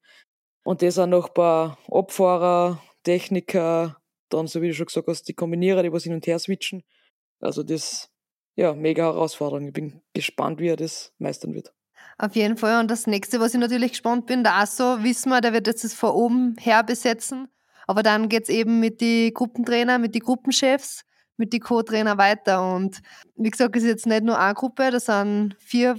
Und 0.63 0.81
das 0.81 0.97
auch 0.97 1.05
noch 1.05 1.29
bei 1.29 1.75
Abfahrer, 1.91 2.81
Techniker, 3.03 3.97
dann, 4.29 4.47
so 4.47 4.61
wie 4.61 4.67
du 4.67 4.73
schon 4.73 4.87
gesagt 4.87 5.07
hast, 5.07 5.27
die 5.27 5.33
Kombinierer, 5.33 5.83
die 5.83 5.93
was 5.93 6.03
hin 6.03 6.13
und 6.13 6.25
her 6.25 6.39
switchen. 6.39 6.83
Also 7.39 7.61
das, 7.61 8.09
ja, 8.55 8.73
mega 8.73 9.03
Herausforderung. 9.03 9.67
Ich 9.67 9.73
bin 9.73 10.01
gespannt, 10.13 10.59
wie 10.59 10.69
er 10.69 10.75
das 10.75 11.13
meistern 11.19 11.53
wird. 11.53 11.73
Auf 12.17 12.35
jeden 12.35 12.57
Fall. 12.57 12.79
Und 12.79 12.89
das 12.89 13.07
nächste, 13.07 13.39
was 13.39 13.53
ich 13.53 13.59
natürlich 13.59 13.91
gespannt 13.91 14.25
bin, 14.25 14.43
der 14.43 14.55
Asso, 14.55 15.03
wissen 15.03 15.29
wir, 15.29 15.41
der 15.41 15.53
wird 15.53 15.67
jetzt 15.67 15.83
das 15.83 15.93
von 15.93 16.11
oben 16.11 16.55
her 16.59 16.83
besetzen. 16.83 17.47
Aber 17.87 18.03
dann 18.03 18.29
geht 18.29 18.43
es 18.43 18.49
eben 18.49 18.79
mit 18.79 19.01
den 19.01 19.33
Gruppentrainer, 19.33 19.97
mit 19.99 20.15
den 20.15 20.21
Gruppenchefs, 20.21 21.03
mit 21.37 21.53
den 21.53 21.59
Co-Trainer 21.59 22.17
weiter. 22.17 22.73
Und 22.73 23.01
wie 23.35 23.49
gesagt, 23.49 23.75
es 23.75 23.83
ist 23.83 23.89
jetzt 23.89 24.07
nicht 24.07 24.23
nur 24.23 24.39
eine 24.39 24.53
Gruppe, 24.53 24.91
das 24.91 25.05
sind 25.05 25.55
vier, 25.59 25.97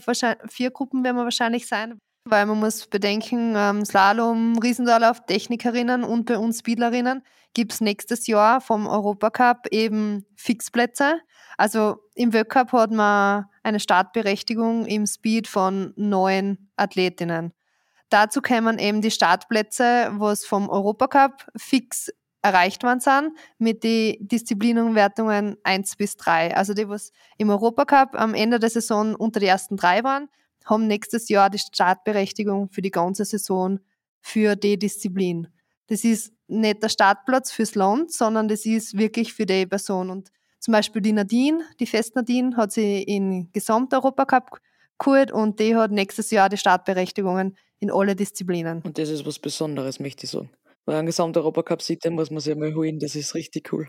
vier 0.48 0.70
Gruppen 0.70 1.04
werden 1.04 1.16
wir 1.16 1.24
wahrscheinlich 1.24 1.66
sein. 1.66 1.98
Weil 2.28 2.46
man 2.46 2.58
muss 2.58 2.88
bedenken, 2.88 3.54
ähm, 3.56 3.84
Slalom, 3.84 4.58
Riesendorlauf, 4.58 5.24
Technikerinnen 5.26 6.02
und 6.02 6.26
bei 6.26 6.38
uns 6.38 6.58
Speedlerinnen 6.58 7.22
gibt 7.54 7.72
es 7.72 7.80
nächstes 7.80 8.26
Jahr 8.26 8.60
vom 8.60 8.88
Europacup 8.88 9.68
eben 9.70 10.26
Fixplätze. 10.34 11.20
Also 11.56 11.98
im 12.14 12.32
Weltcup 12.32 12.72
hat 12.72 12.90
man 12.90 13.46
eine 13.62 13.80
Startberechtigung 13.80 14.86
im 14.86 15.06
Speed 15.06 15.46
von 15.46 15.94
neun 15.96 16.68
Athletinnen. 16.76 17.52
Dazu 18.08 18.40
kämen 18.40 18.78
eben 18.78 19.02
die 19.02 19.10
Startplätze, 19.10 20.12
was 20.12 20.44
vom 20.44 20.68
Europacup 20.68 21.46
fix 21.56 22.10
erreicht 22.42 22.84
worden 22.84 23.00
sind, 23.00 23.32
mit 23.58 23.82
den 23.82 24.16
Disziplinenwertungen 24.20 25.56
1 25.64 25.96
bis 25.96 26.16
3. 26.16 26.56
Also 26.56 26.74
die, 26.74 26.88
was 26.88 27.12
im 27.38 27.50
Europacup 27.50 28.14
am 28.14 28.34
Ende 28.34 28.60
der 28.60 28.70
Saison 28.70 29.16
unter 29.16 29.40
die 29.40 29.46
ersten 29.46 29.76
drei 29.76 30.04
waren, 30.04 30.28
haben 30.64 30.86
nächstes 30.86 31.28
Jahr 31.28 31.50
die 31.50 31.58
Startberechtigung 31.58 32.68
für 32.70 32.82
die 32.82 32.90
ganze 32.90 33.24
Saison 33.24 33.80
für 34.20 34.56
die 34.56 34.78
Disziplin. 34.78 35.48
das 35.88 36.02
ist 36.02 36.32
nicht 36.48 36.82
der 36.82 36.88
Startplatz 36.88 37.52
fürs 37.52 37.74
Land, 37.74 38.12
sondern 38.12 38.48
das 38.48 38.66
ist 38.66 38.96
wirklich 38.96 39.34
für 39.34 39.46
die 39.46 39.66
Person. 39.66 40.10
Und 40.10 40.30
zum 40.60 40.72
Beispiel 40.72 41.02
die 41.02 41.12
Nadine, 41.12 41.60
die 41.80 41.86
Fest 41.86 42.14
Nadine, 42.14 42.56
hat 42.56 42.72
sie 42.72 43.02
in 43.02 43.50
Gesamteuropacup 43.52 44.60
geholt 44.98 45.32
und 45.32 45.60
die 45.60 45.76
hat 45.76 45.90
nächstes 45.90 46.30
Jahr 46.30 46.48
die 46.48 46.56
Startberechtigungen 46.56 47.56
in 47.78 47.90
alle 47.90 48.16
Disziplinen. 48.16 48.82
Und 48.82 48.98
das 48.98 49.08
ist 49.08 49.26
was 49.26 49.38
Besonderes, 49.38 50.00
möchte 50.00 50.24
ich 50.24 50.30
sagen. 50.30 50.50
Weil 50.84 50.96
ein 50.96 51.06
Gesamteuropacup-Sieg, 51.06 52.00
den 52.00 52.14
muss 52.14 52.30
man 52.30 52.40
sich 52.40 52.52
einmal 52.52 52.74
holen, 52.74 52.98
das 52.98 53.16
ist 53.16 53.34
richtig 53.34 53.72
cool. 53.72 53.88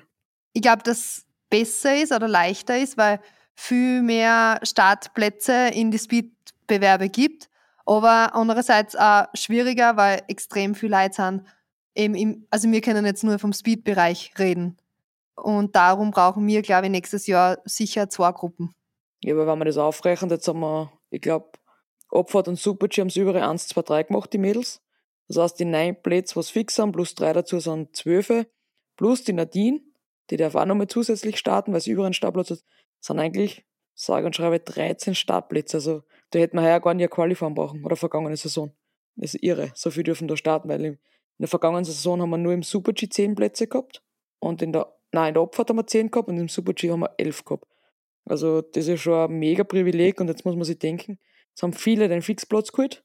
Ich 0.53 0.61
glaube, 0.61 0.83
dass 0.83 1.25
besser 1.49 2.01
ist 2.01 2.11
oder 2.11 2.27
leichter 2.27 2.77
ist, 2.77 2.97
weil 2.97 3.19
viel 3.55 4.01
mehr 4.01 4.59
Startplätze 4.63 5.69
in 5.73 5.91
die 5.91 5.99
Speed-Bewerbe 5.99 7.09
gibt, 7.09 7.49
aber 7.85 8.35
andererseits 8.35 8.95
auch 8.95 9.25
schwieriger, 9.33 9.95
weil 9.97 10.23
extrem 10.27 10.75
viele 10.75 10.97
Leute 10.97 11.15
sind. 11.15 11.43
Eben 11.95 12.15
im, 12.15 12.47
also 12.49 12.69
wir 12.69 12.81
können 12.81 13.05
jetzt 13.05 13.23
nur 13.23 13.39
vom 13.39 13.53
Speed-Bereich 13.53 14.33
reden. 14.37 14.77
Und 15.35 15.75
darum 15.75 16.11
brauchen 16.11 16.45
wir, 16.47 16.61
glaube 16.61 16.87
ich, 16.87 16.91
nächstes 16.91 17.27
Jahr 17.27 17.59
sicher 17.65 18.09
zwei 18.09 18.31
Gruppen. 18.31 18.73
Ja, 19.23 19.33
aber 19.33 19.47
wenn 19.47 19.59
wir 19.59 19.65
das 19.65 19.77
aufrechnen, 19.77 20.29
jetzt 20.29 20.47
haben 20.47 20.59
wir, 20.59 20.91
ich 21.09 21.21
glaube, 21.21 21.51
Abfahrt 22.09 22.47
und 22.47 22.57
Super-G 22.57 23.01
haben 23.01 23.07
es 23.07 23.15
überall 23.15 23.49
1, 23.49 23.67
2, 23.67 23.81
3 23.81 24.03
gemacht, 24.03 24.33
die 24.33 24.37
Mädels. 24.37 24.81
Das 25.27 25.37
heißt, 25.37 25.59
die 25.59 25.65
neun 25.65 26.01
Plätze, 26.01 26.35
was 26.37 26.49
fix 26.49 26.75
sind, 26.75 26.93
plus 26.93 27.13
drei 27.15 27.33
dazu 27.33 27.59
sind 27.59 27.95
zwölf. 27.95 28.31
Plus 28.95 29.23
die 29.23 29.33
Nadine, 29.33 29.81
die 30.29 30.37
darf 30.37 30.55
auch 30.55 30.65
nochmal 30.65 30.87
zusätzlich 30.87 31.37
starten, 31.37 31.73
weil 31.73 31.81
sie 31.81 31.91
über 31.91 32.05
einen 32.05 32.13
Startplatz 32.13 32.51
hat, 32.51 32.63
sind 32.99 33.19
eigentlich, 33.19 33.65
sage 33.93 34.25
und 34.25 34.35
schreibe, 34.35 34.59
13 34.59 35.15
Startplätze. 35.15 35.77
Also 35.77 36.03
da 36.31 36.39
hätten 36.39 36.57
wir 36.57 36.63
heuer 36.63 36.79
gar 36.79 36.93
nicht 36.93 37.03
eine 37.03 37.09
Qualiform 37.09 37.55
brauchen, 37.55 37.83
oder 37.83 37.95
vergangene 37.97 38.37
Saison. 38.37 38.71
Das 39.15 39.33
ist 39.33 39.43
irre. 39.43 39.71
So 39.75 39.91
viel 39.91 40.03
dürfen 40.03 40.27
da 40.27 40.37
starten, 40.37 40.69
weil 40.69 40.83
in 40.85 40.97
der 41.39 41.47
vergangenen 41.49 41.85
Saison 41.85 42.21
haben 42.21 42.29
wir 42.29 42.37
nur 42.37 42.53
im 42.53 42.63
Super-G 42.63 43.09
10 43.09 43.35
Plätze 43.35 43.67
gehabt 43.67 44.01
und 44.39 44.61
in 44.61 44.71
der 44.71 44.97
Nein, 45.11 45.29
in 45.29 45.33
der 45.35 45.43
Abfahrt 45.43 45.69
haben 45.69 45.77
wir 45.77 45.87
10 45.87 46.11
gehabt 46.11 46.27
und 46.27 46.37
im 46.37 46.49
Super-G 46.49 46.91
haben 46.91 46.99
wir 47.01 47.13
11 47.17 47.45
gehabt. 47.45 47.65
Also 48.25 48.61
das 48.61 48.87
ist 48.87 49.01
schon 49.01 49.31
ein 49.31 49.39
mega 49.39 49.63
Privileg 49.63 50.19
und 50.19 50.27
jetzt 50.27 50.43
muss 50.43 50.55
man 50.55 50.65
sich 50.65 50.79
denken, 50.79 51.17
es 51.57 51.63
haben 51.63 51.73
viele 51.73 52.07
den 52.07 52.21
Fixplatz 52.21 52.71
geholt, 52.71 53.03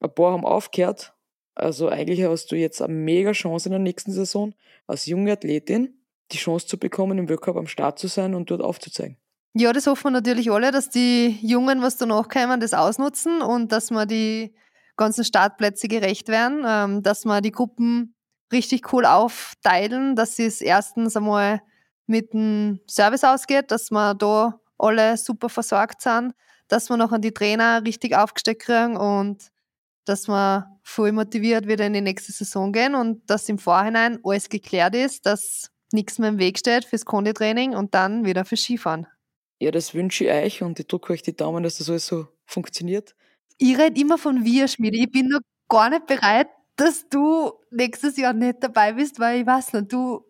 ein 0.00 0.12
paar 0.12 0.32
haben 0.32 0.44
aufgehört. 0.44 1.14
Also 1.54 1.88
eigentlich 1.88 2.24
hast 2.24 2.50
du 2.50 2.56
jetzt 2.56 2.82
eine 2.82 2.92
mega 2.92 3.30
Chance 3.30 3.68
in 3.68 3.70
der 3.70 3.78
nächsten 3.78 4.10
Saison, 4.10 4.54
als 4.88 5.06
junge 5.06 5.30
Athletin 5.30 6.02
die 6.32 6.38
Chance 6.38 6.66
zu 6.66 6.78
bekommen, 6.78 7.16
im 7.18 7.28
Weltcup 7.28 7.56
am 7.56 7.68
Start 7.68 8.00
zu 8.00 8.08
sein 8.08 8.34
und 8.34 8.50
dort 8.50 8.60
aufzuzeigen. 8.60 9.18
Ja, 9.54 9.72
das 9.72 9.86
hoffen 9.86 10.04
wir 10.04 10.10
natürlich 10.10 10.50
alle, 10.50 10.72
dass 10.72 10.90
die 10.90 11.38
Jungen, 11.42 11.80
was 11.80 11.96
danach 11.96 12.28
kommen, 12.28 12.58
das 12.58 12.74
ausnutzen 12.74 13.40
und 13.40 13.70
dass 13.70 13.92
wir 13.92 14.04
die 14.04 14.52
ganzen 14.96 15.24
Startplätze 15.24 15.86
gerecht 15.86 16.26
werden, 16.26 16.64
ähm, 16.66 17.02
dass 17.04 17.24
wir 17.24 17.40
die 17.40 17.52
Gruppen 17.52 18.16
richtig 18.52 18.92
cool 18.92 19.06
aufteilen, 19.06 20.16
dass 20.16 20.40
es 20.40 20.60
erstens 20.60 21.16
einmal 21.16 21.60
mit 22.06 22.32
dem 22.32 22.80
Service 22.88 23.22
ausgeht, 23.22 23.70
dass 23.70 23.92
wir 23.92 24.14
da 24.14 24.58
alle 24.76 25.16
super 25.16 25.48
versorgt 25.48 26.00
sind, 26.02 26.34
dass 26.72 26.88
wir 26.88 26.96
noch 26.96 27.12
an 27.12 27.20
die 27.20 27.32
Trainer 27.32 27.84
richtig 27.84 28.16
aufgesteckt 28.16 28.62
kriegen 28.62 28.96
und 28.96 29.50
dass 30.06 30.26
wir 30.26 30.80
voll 30.82 31.12
motiviert 31.12 31.68
wieder 31.68 31.86
in 31.86 31.92
die 31.92 32.00
nächste 32.00 32.32
Saison 32.32 32.72
gehen 32.72 32.94
und 32.94 33.28
dass 33.28 33.48
im 33.48 33.58
Vorhinein 33.58 34.18
alles 34.24 34.48
geklärt 34.48 34.96
ist, 34.96 35.26
dass 35.26 35.70
nichts 35.92 36.18
mehr 36.18 36.30
im 36.30 36.38
Weg 36.38 36.58
steht 36.58 36.86
fürs 36.86 37.04
Konditraining 37.04 37.74
und 37.76 37.94
dann 37.94 38.24
wieder 38.24 38.46
fürs 38.46 38.62
Skifahren. 38.62 39.06
Ja, 39.60 39.70
das 39.70 39.92
wünsche 39.94 40.24
ich 40.24 40.30
euch 40.30 40.62
und 40.62 40.80
ich 40.80 40.86
drücke 40.88 41.12
euch 41.12 41.22
die 41.22 41.36
Daumen, 41.36 41.62
dass 41.62 41.76
das 41.76 41.90
alles 41.90 42.06
so 42.06 42.26
funktioniert. 42.46 43.14
Ich 43.58 43.78
rede 43.78 44.00
immer 44.00 44.16
von 44.16 44.42
wir, 44.42 44.66
Schmiede. 44.66 44.96
Ich 44.96 45.10
bin 45.10 45.28
noch 45.28 45.40
gar 45.68 45.90
nicht 45.90 46.06
bereit, 46.06 46.48
dass 46.76 47.06
du 47.10 47.52
nächstes 47.70 48.16
Jahr 48.16 48.32
nicht 48.32 48.56
dabei 48.60 48.94
bist, 48.94 49.20
weil 49.20 49.42
ich 49.42 49.46
weiß 49.46 49.74
nicht, 49.74 49.92
du, 49.92 50.24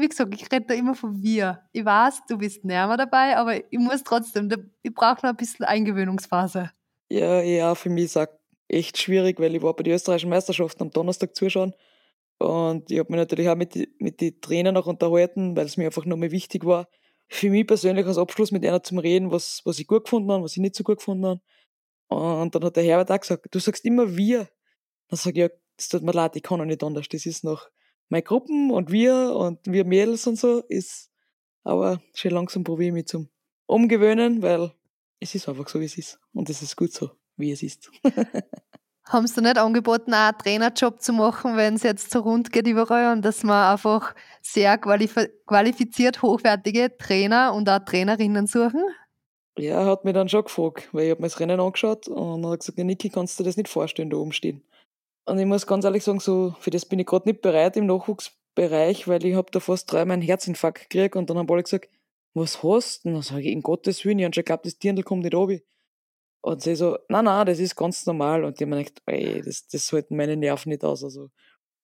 wie 0.00 0.08
gesagt, 0.08 0.34
ich 0.34 0.50
rede 0.52 0.66
da 0.66 0.74
immer 0.74 0.94
von 0.94 1.22
wir. 1.22 1.62
Ich 1.72 1.84
weiß, 1.84 2.22
du 2.28 2.38
bist 2.38 2.64
näher 2.64 2.96
dabei, 2.96 3.36
aber 3.36 3.56
ich 3.56 3.78
muss 3.78 4.02
trotzdem, 4.02 4.48
ich 4.82 4.94
brauche 4.94 5.24
noch 5.24 5.30
ein 5.30 5.36
bisschen 5.36 5.64
Eingewöhnungsphase. 5.64 6.70
Ja, 7.08 7.40
ja, 7.40 7.74
für 7.74 7.90
mich 7.90 8.04
ist 8.04 8.16
auch 8.16 8.26
echt 8.68 8.98
schwierig, 8.98 9.40
weil 9.40 9.54
ich 9.54 9.62
war 9.62 9.74
bei 9.74 9.82
den 9.82 9.94
österreichischen 9.94 10.30
Meisterschaften 10.30 10.82
am 10.82 10.90
Donnerstag 10.90 11.34
zuschauen 11.34 11.74
und 12.40 12.90
ich 12.90 12.98
habe 12.98 13.12
mich 13.12 13.18
natürlich 13.18 13.50
auch 13.50 13.56
mit, 13.56 13.76
mit 14.00 14.20
den 14.22 14.40
Trainern 14.40 14.74
noch 14.74 14.86
unterhalten, 14.86 15.54
weil 15.56 15.66
es 15.66 15.76
mir 15.76 15.84
einfach 15.84 16.06
nochmal 16.06 16.30
wichtig 16.30 16.64
war, 16.64 16.88
für 17.28 17.50
mich 17.50 17.66
persönlich 17.66 18.06
als 18.06 18.16
Abschluss 18.16 18.50
mit 18.50 18.64
einer 18.64 18.82
zum 18.82 18.98
Reden, 18.98 19.30
was, 19.30 19.60
was 19.66 19.78
ich 19.78 19.86
gut 19.86 20.04
gefunden 20.04 20.32
habe, 20.32 20.44
was 20.44 20.52
ich 20.52 20.58
nicht 20.58 20.74
so 20.74 20.82
gut 20.82 20.98
gefunden 20.98 21.26
habe. 21.26 21.40
Und 22.08 22.54
dann 22.54 22.64
hat 22.64 22.76
der 22.76 22.82
Herbert 22.82 23.10
auch 23.10 23.20
gesagt, 23.20 23.46
du 23.50 23.58
sagst 23.58 23.84
immer 23.84 24.16
wir. 24.16 24.48
Dann 25.08 25.18
sage 25.18 25.32
ich, 25.32 25.50
ja, 25.50 25.56
das 25.76 25.88
tut 25.88 26.02
mir 26.02 26.12
leid, 26.12 26.34
ich 26.34 26.42
kann 26.42 26.60
auch 26.62 26.64
nicht 26.64 26.82
anders. 26.82 27.08
Das 27.10 27.26
ist 27.26 27.44
noch 27.44 27.68
meine 28.10 28.22
Gruppen 28.22 28.70
und 28.70 28.90
wir 28.90 29.34
und 29.34 29.58
wir 29.64 29.84
Mädels 29.84 30.26
und 30.26 30.38
so 30.38 30.60
ist, 30.68 31.10
aber 31.64 32.02
schon 32.14 32.32
langsam 32.32 32.64
probiere 32.64 32.88
ich 32.88 32.94
mich 32.94 33.06
zum 33.06 33.28
Umgewöhnen, 33.66 34.42
weil 34.42 34.72
es 35.20 35.34
ist 35.34 35.48
einfach 35.48 35.68
so, 35.68 35.80
wie 35.80 35.84
es 35.84 35.96
ist. 35.96 36.18
Und 36.34 36.50
es 36.50 36.60
ist 36.60 36.76
gut 36.76 36.92
so, 36.92 37.10
wie 37.36 37.52
es 37.52 37.62
ist. 37.62 37.90
Haben 39.04 39.26
sie 39.26 39.40
nicht 39.40 39.58
angeboten, 39.58 40.12
auch 40.14 40.18
einen 40.18 40.38
Trainerjob 40.38 41.00
zu 41.00 41.12
machen, 41.12 41.56
wenn 41.56 41.74
es 41.74 41.82
jetzt 41.82 42.10
so 42.10 42.20
rund 42.20 42.52
geht 42.52 42.66
überall 42.66 43.12
und 43.12 43.24
dass 43.24 43.42
man 43.42 43.72
einfach 43.72 44.14
sehr 44.40 44.78
qualifiziert 44.78 46.22
hochwertige 46.22 46.96
Trainer 46.96 47.52
und 47.54 47.68
auch 47.68 47.80
Trainerinnen 47.80 48.46
suchen? 48.46 48.82
Ja, 49.58 49.80
er 49.80 49.86
hat 49.86 50.04
mich 50.04 50.14
dann 50.14 50.28
schon 50.28 50.44
gefragt, 50.44 50.88
weil 50.92 51.06
ich 51.06 51.10
habe 51.10 51.22
mir 51.22 51.26
das 51.26 51.40
Rennen 51.40 51.60
angeschaut 51.60 52.06
und 52.06 52.44
er 52.44 52.50
hat 52.50 52.60
gesagt, 52.60 52.78
Niki, 52.78 53.08
kannst 53.08 53.38
du 53.38 53.42
dir 53.42 53.48
das 53.48 53.56
nicht 53.56 53.68
vorstellen, 53.68 54.10
da 54.10 54.16
oben 54.16 54.32
stehen? 54.32 54.62
Und 55.30 55.38
ich 55.38 55.46
muss 55.46 55.64
ganz 55.64 55.84
ehrlich 55.84 56.02
sagen, 56.02 56.18
so 56.18 56.56
für 56.58 56.70
das 56.70 56.84
bin 56.84 56.98
ich 56.98 57.06
gerade 57.06 57.28
nicht 57.28 57.40
bereit 57.40 57.76
im 57.76 57.86
Nachwuchsbereich, 57.86 59.06
weil 59.06 59.24
ich 59.24 59.36
habe 59.36 59.48
da 59.52 59.60
fast 59.60 59.92
drei 59.92 60.04
meinen 60.04 60.22
Herzinfarkt 60.22 60.90
gekriegt 60.90 61.14
und 61.14 61.30
dann 61.30 61.38
haben 61.38 61.48
alle 61.48 61.62
gesagt, 61.62 61.88
was 62.34 62.64
hast 62.64 63.04
du? 63.04 63.10
Und 63.10 63.14
dann 63.14 63.22
sage 63.22 63.42
ich, 63.42 63.52
in 63.52 63.62
Gottes 63.62 64.04
Willen, 64.04 64.18
ich 64.18 64.24
habe 64.24 64.34
schon 64.34 64.42
geglaubt, 64.42 64.66
das 64.66 64.78
Dirndl 64.78 65.04
kommt 65.04 65.22
nicht 65.22 65.36
runter. 65.36 65.62
Und 66.40 66.62
sie 66.62 66.74
so, 66.74 66.98
nein, 67.08 67.26
nein, 67.26 67.46
das 67.46 67.60
ist 67.60 67.76
ganz 67.76 68.04
normal. 68.06 68.42
Und 68.42 68.60
ich 68.60 68.66
mir 68.66 68.78
gedacht, 68.78 69.02
ey, 69.06 69.40
das, 69.40 69.68
das 69.68 69.92
halten 69.92 70.16
meine 70.16 70.36
Nerven 70.36 70.70
nicht 70.70 70.82
aus. 70.82 71.04
Also 71.04 71.30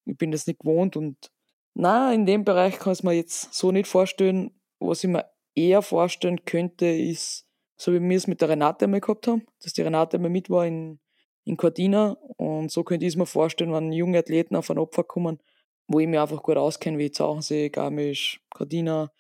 ich 0.07 0.17
bin 0.17 0.33
das 0.33 0.49
nicht 0.49 0.59
gewohnt 0.59 0.97
und 0.97 1.31
na, 1.73 2.13
in 2.13 2.27
dem 2.27 2.45
Bereich 2.45 2.81
kann 2.81 2.95
ich 2.95 3.05
mir 3.05 3.13
jetzt 3.13 3.55
so 3.55 3.71
nicht 3.71 3.87
vorstellen. 3.87 4.59
Was 4.81 5.05
ich 5.05 5.11
mir 5.11 5.31
eher 5.55 5.83
vorstellen 5.83 6.45
könnte, 6.45 6.87
ist, 6.87 7.47
so 7.77 7.93
wie 7.93 8.01
wir 8.01 8.17
es 8.17 8.27
mit 8.27 8.41
der 8.41 8.49
Renate 8.49 8.87
einmal 8.87 9.01
gehabt 9.01 9.29
haben, 9.29 9.47
dass 9.63 9.73
die 9.73 9.83
Renate 9.83 10.17
einmal 10.17 10.33
mit 10.33 10.51
war 10.51 10.67
in, 10.67 10.99
in 11.47 11.57
Cortina. 11.57 12.19
Und 12.37 12.71
so 12.71 12.85
könnte 12.85 13.07
ich 13.07 13.13
es 13.13 13.17
mir 13.17 13.27
vorstellen, 13.27 13.73
wenn 13.73 13.93
junge 13.93 14.19
Athleten 14.19 14.57
auf 14.57 14.71
ein 14.71 14.79
Opfer 14.79 15.05
kommen, 15.05 15.41
wo 15.89 16.01
ich 16.01 16.09
mich 16.09 16.19
einfach 16.19 16.43
gut 16.43 16.57
auskenne, 16.57 16.99
wie 16.99 17.11
Zauchensee, 17.11 17.71
Garmisch, 17.71 18.43
Cortina, 18.51 19.11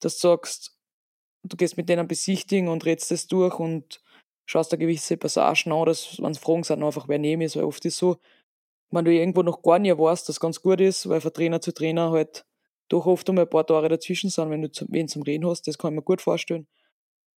dass 0.00 0.18
du 0.18 0.28
sagst, 0.28 0.76
du 1.44 1.56
gehst 1.56 1.76
mit 1.76 1.88
denen 1.88 2.08
besichtigen 2.08 2.68
und 2.68 2.84
redest 2.84 3.10
das 3.10 3.28
durch 3.28 3.58
und 3.58 4.02
schaust 4.44 4.72
da 4.72 4.76
gewisse 4.76 5.16
Passagen 5.16 5.72
an, 5.72 5.86
dass, 5.86 6.20
wenn 6.20 6.32
es 6.32 6.38
Fragen 6.38 6.64
sind, 6.64 6.82
einfach 6.82 7.08
wer 7.08 7.18
neben 7.18 7.42
ist, 7.42 7.56
weil 7.56 7.64
oft 7.64 7.84
ist 7.84 7.98
so, 7.98 8.18
wenn 8.90 9.04
du 9.04 9.12
irgendwo 9.12 9.42
noch 9.42 9.62
gar 9.62 9.78
nicht 9.78 9.96
weißt, 9.96 10.28
dass 10.28 10.40
ganz 10.40 10.60
gut 10.60 10.80
ist, 10.80 11.08
weil 11.08 11.20
von 11.20 11.32
Trainer 11.32 11.60
zu 11.60 11.72
Trainer 11.72 12.10
halt 12.10 12.44
doch 12.88 13.06
oft 13.06 13.28
einmal 13.28 13.44
ein 13.44 13.50
paar 13.50 13.66
Tage 13.66 13.88
dazwischen 13.88 14.30
sind, 14.30 14.50
wenn 14.50 14.62
du 14.62 14.70
wen 14.88 15.08
zum 15.08 15.22
Reden 15.22 15.46
hast, 15.46 15.68
das 15.68 15.78
kann 15.78 15.92
ich 15.92 15.96
mir 15.96 16.02
gut 16.02 16.22
vorstellen. 16.22 16.66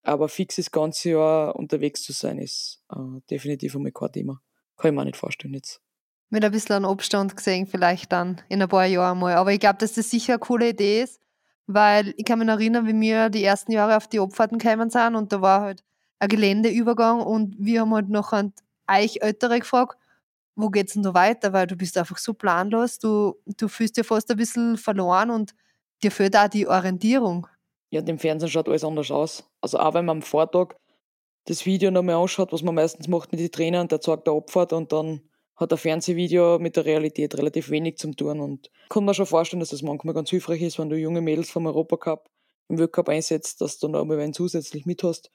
Aber 0.03 0.29
fix 0.29 0.57
das 0.57 0.71
ganze 0.71 1.11
Jahr 1.11 1.57
unterwegs 1.57 2.03
zu 2.03 2.13
sein, 2.13 2.39
ist 2.39 2.83
äh, 2.91 3.21
definitiv 3.31 3.77
einmal 3.77 3.93
kein 3.93 4.13
Thema. 4.13 4.41
Kann 4.77 4.91
ich 4.91 4.95
mir 4.95 5.01
auch 5.03 5.05
nicht 5.05 5.17
vorstellen 5.17 5.55
jetzt. 5.55 5.81
Mit 6.31 6.45
ein 6.45 6.53
bisschen 6.53 6.85
Abstand 6.85 7.37
gesehen, 7.37 7.67
vielleicht 7.67 8.13
dann 8.13 8.41
in 8.49 8.63
ein 8.63 8.69
paar 8.69 8.87
Jahren 8.87 9.19
mal. 9.19 9.35
Aber 9.35 9.53
ich 9.53 9.61
glaube, 9.61 9.79
dass 9.79 9.95
das 9.95 10.11
sicher 10.11 10.35
eine 10.35 10.41
coole 10.41 10.71
Idee 10.71 11.03
ist, 11.03 11.21
weil 11.67 12.15
ich 12.17 12.25
kann 12.25 12.39
mich 12.39 12.49
erinnern, 12.49 12.87
wie 12.87 12.99
wir 12.99 13.31
die 13.31 13.45
ersten 13.45 13.73
Jahre 13.73 13.97
auf 13.97 14.09
die 14.09 14.21
Abfahrten 14.21 14.59
gekommen 14.59 14.91
sind 14.91 15.17
und 15.17 15.33
da 15.33 15.43
war 15.43 15.61
halt 15.61 15.85
ein 16.19 16.29
Geländeübergang 16.29 17.21
und 17.21 17.57
wir 17.59 17.81
haben 17.81 17.95
halt 17.95 18.09
noch 18.09 18.33
an 18.33 18.53
euch 18.89 19.19
Ältere 19.23 19.59
gefragt, 19.59 19.97
wo 20.55 20.69
geht's 20.69 20.93
denn 20.93 21.03
da 21.03 21.15
weiter? 21.15 21.53
Weil 21.53 21.67
du 21.67 21.77
bist 21.77 21.97
einfach 21.97 22.19
so 22.19 22.35
planlos, 22.35 22.99
du, 22.99 23.37
du 23.47 23.69
fühlst 23.69 23.97
dich 23.97 24.07
fast 24.07 24.31
ein 24.31 24.37
bisschen 24.37 24.77
verloren 24.77 25.31
und 25.31 25.55
dir 26.03 26.11
fehlt 26.11 26.37
auch 26.37 26.49
die 26.49 26.69
Orientierung. 26.69 27.47
Ja, 27.91 28.03
dem 28.03 28.19
Fernsehen 28.19 28.49
schaut 28.49 28.69
alles 28.69 28.85
anders 28.85 29.11
aus. 29.11 29.51
Also 29.61 29.79
auch 29.79 29.95
wenn 29.95 30.05
man 30.05 30.19
am 30.19 30.23
Vortag 30.23 30.77
das 31.47 31.67
Video 31.67 31.91
nochmal 31.91 32.17
anschaut, 32.17 32.53
was 32.53 32.63
man 32.63 32.75
meistens 32.75 33.09
macht 33.09 33.33
mit 33.33 33.41
den 33.41 33.51
Trainern, 33.51 33.89
der 33.89 34.01
zeigt 34.01 34.27
der 34.27 34.35
Abfahrt 34.35 34.73
und 34.73 34.93
dann 34.93 35.23
hat 35.57 35.73
ein 35.73 35.79
Fernsehvideo 35.79 36.59
mit 36.59 36.77
der 36.77 36.85
Realität 36.85 37.37
relativ 37.37 37.71
wenig 37.71 37.99
zu 37.99 38.13
tun. 38.13 38.41
Und 38.41 38.71
kann 38.89 39.05
man 39.05 39.15
schon 39.15 39.27
vorstellen, 39.27 39.61
dass 39.61 39.71
das 39.71 39.83
manchmal 39.83 40.15
ganz 40.15 40.31
hilfreich 40.31 40.63
ist, 40.63 40.79
wenn 40.79 40.89
du 40.89 40.97
junge 40.97 41.21
Mädels 41.21 41.51
vom 41.51 41.67
Europacup 41.67 42.31
im 42.69 42.79
Weltcup 42.79 43.09
einsetzt, 43.09 43.61
dass 43.61 43.79
du 43.79 43.89
dann 43.89 44.01
auch 44.01 44.05
mal 44.05 44.19
einen 44.21 44.33
zusätzlich 44.33 44.87
mit 44.87 45.03
hast. 45.03 45.31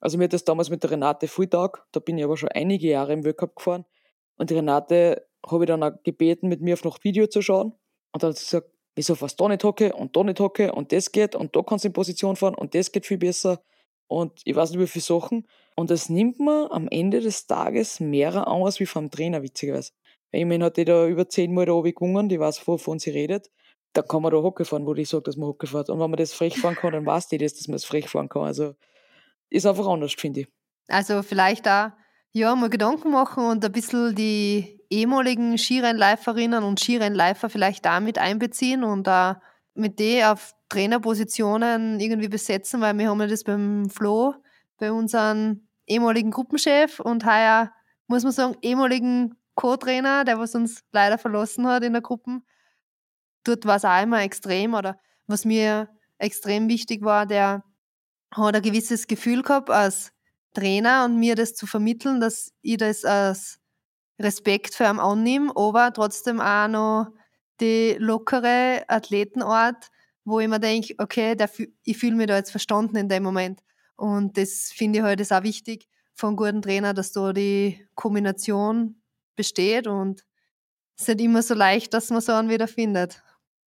Also 0.00 0.16
mir 0.16 0.24
hat 0.24 0.32
das 0.32 0.44
damals 0.44 0.70
mit 0.70 0.82
der 0.82 0.92
Renate 0.92 1.28
Fulltag, 1.28 1.86
da 1.92 2.00
bin 2.00 2.16
ich 2.16 2.24
aber 2.24 2.36
schon 2.36 2.48
einige 2.48 2.88
Jahre 2.88 3.12
im 3.12 3.24
Weltcup 3.24 3.54
gefahren. 3.56 3.84
Und 4.36 4.50
die 4.50 4.54
Renate 4.54 5.26
habe 5.46 5.64
ich 5.64 5.68
dann 5.68 5.82
auch 5.82 5.92
gebeten, 6.02 6.48
mit 6.48 6.62
mir 6.62 6.72
auf 6.72 6.84
noch 6.84 7.04
Video 7.04 7.26
zu 7.26 7.42
schauen. 7.42 7.74
Und 8.12 8.22
dann 8.22 8.30
hat 8.30 8.38
sie 8.38 8.46
gesagt, 8.46 8.72
wieso 8.94 9.14
fast 9.14 9.40
da 9.40 9.48
nicht 9.48 9.64
hocke 9.64 9.92
und 9.92 10.16
da 10.16 10.24
nicht 10.24 10.40
hocke 10.40 10.72
und 10.72 10.92
das 10.92 11.12
geht 11.12 11.34
und 11.34 11.54
da 11.54 11.62
kannst 11.62 11.84
du 11.84 11.88
in 11.88 11.92
Position 11.92 12.36
fahren 12.36 12.54
und 12.54 12.74
das 12.74 12.92
geht 12.92 13.06
viel 13.06 13.18
besser. 13.18 13.62
Und 14.08 14.40
ich 14.44 14.56
weiß 14.56 14.70
nicht, 14.70 14.80
wie 14.80 14.88
viele 14.88 15.04
Sachen. 15.04 15.46
Und 15.76 15.90
das 15.90 16.08
nimmt 16.08 16.40
man 16.40 16.66
am 16.72 16.88
Ende 16.88 17.20
des 17.20 17.46
Tages 17.46 18.00
mehr 18.00 18.48
aus 18.48 18.80
wie 18.80 18.86
vom 18.86 19.08
Trainer, 19.08 19.42
witzigerweise. 19.42 19.92
Immerhin 20.32 20.64
hat 20.64 20.76
die 20.76 20.84
da 20.84 21.06
über 21.06 21.28
zehnmal 21.28 21.66
da 21.66 21.72
oben 21.72 21.94
gewungen, 21.94 22.28
die 22.28 22.40
weiß, 22.40 22.66
wovon 22.66 22.98
sie 22.98 23.10
redet. 23.10 23.50
Da 23.92 24.02
kann 24.02 24.22
man 24.22 24.32
da 24.32 24.38
Hocke 24.38 24.64
fahren, 24.64 24.86
wo 24.86 24.94
die 24.94 25.04
sagt, 25.04 25.28
dass 25.28 25.36
man 25.36 25.48
Hocke 25.48 25.66
fährt. 25.66 25.90
Und 25.90 26.00
wenn 26.00 26.10
man 26.10 26.18
das 26.18 26.32
frech 26.32 26.58
fahren 26.58 26.76
kann, 26.76 26.92
dann 26.92 27.06
weiß 27.06 27.28
die 27.28 27.38
das, 27.38 27.54
dass 27.54 27.68
man 27.68 27.74
das 27.74 27.84
frech 27.84 28.08
fahren 28.08 28.28
kann. 28.28 28.42
Also 28.42 28.74
ist 29.48 29.66
einfach 29.66 29.86
anders, 29.86 30.12
finde 30.14 30.40
ich. 30.40 30.48
Also 30.88 31.22
vielleicht 31.22 31.68
auch 31.68 31.90
ja, 32.32 32.54
mal 32.54 32.70
Gedanken 32.70 33.10
machen 33.10 33.44
und 33.44 33.64
ein 33.64 33.72
bisschen 33.72 34.14
die 34.14 34.79
ehemaligen 34.90 35.56
Skirennläuferinnen 35.56 36.64
und 36.64 36.80
Skirennläufer 36.80 37.48
vielleicht 37.48 37.86
da 37.86 38.00
mit 38.00 38.18
einbeziehen 38.18 38.84
und 38.84 39.06
da 39.06 39.40
mit 39.74 39.98
denen 39.98 40.24
auf 40.24 40.54
Trainerpositionen 40.68 42.00
irgendwie 42.00 42.28
besetzen, 42.28 42.80
weil 42.80 42.98
wir 42.98 43.08
haben 43.08 43.20
ja 43.20 43.26
das 43.28 43.44
beim 43.44 43.88
Flo, 43.88 44.34
bei 44.78 44.92
unserem 44.92 45.66
ehemaligen 45.86 46.30
Gruppenchef 46.30 47.00
und 47.00 47.24
heuer, 47.24 47.72
muss 48.08 48.24
man 48.24 48.32
sagen, 48.32 48.56
ehemaligen 48.62 49.36
Co-Trainer, 49.54 50.24
der 50.24 50.38
was 50.38 50.54
uns 50.54 50.82
leider 50.92 51.18
verlassen 51.18 51.66
hat 51.66 51.84
in 51.84 51.92
der 51.92 52.02
Gruppe. 52.02 52.40
Dort 53.44 53.66
war 53.66 53.76
es 53.76 53.84
auch 53.84 54.02
immer 54.02 54.22
extrem 54.22 54.74
oder 54.74 54.98
was 55.26 55.44
mir 55.44 55.88
extrem 56.18 56.68
wichtig 56.68 57.02
war, 57.02 57.26
der 57.26 57.64
hat 58.32 58.54
ein 58.54 58.62
gewisses 58.62 59.06
Gefühl 59.06 59.42
gehabt 59.42 59.70
als 59.70 60.12
Trainer 60.54 61.04
und 61.04 61.18
mir 61.18 61.36
das 61.36 61.54
zu 61.54 61.66
vermitteln, 61.66 62.20
dass 62.20 62.52
ich 62.62 62.76
das 62.76 63.04
als 63.04 63.60
Respekt 64.20 64.74
für 64.74 64.84
ihn 64.84 64.98
annehme, 64.98 65.52
aber 65.56 65.92
trotzdem 65.92 66.40
auch 66.40 66.68
noch 66.68 67.06
die 67.60 67.96
lockere 67.98 68.84
Athletenart, 68.88 69.88
wo 70.24 70.40
ich 70.40 70.48
mir 70.48 70.60
denke, 70.60 70.94
okay, 70.98 71.34
der, 71.34 71.50
ich 71.84 71.98
fühle 71.98 72.16
mich 72.16 72.26
da 72.26 72.36
jetzt 72.36 72.50
verstanden 72.50 72.96
in 72.96 73.08
dem 73.08 73.22
Moment. 73.22 73.60
Und 73.96 74.36
das 74.36 74.72
finde 74.74 74.98
ich 74.98 75.04
halt 75.04 75.32
auch 75.32 75.42
wichtig 75.42 75.88
von 76.14 76.36
guten 76.36 76.62
Trainer, 76.62 76.94
dass 76.94 77.12
da 77.12 77.32
die 77.32 77.86
Kombination 77.94 79.02
besteht 79.36 79.86
und 79.86 80.24
es 80.96 81.08
ist 81.08 81.16
nicht 81.16 81.24
immer 81.24 81.42
so 81.42 81.54
leicht, 81.54 81.94
dass 81.94 82.10
man 82.10 82.20
so 82.20 82.32
einen 82.32 82.50
wieder 82.50 82.68
findet. 82.68 83.22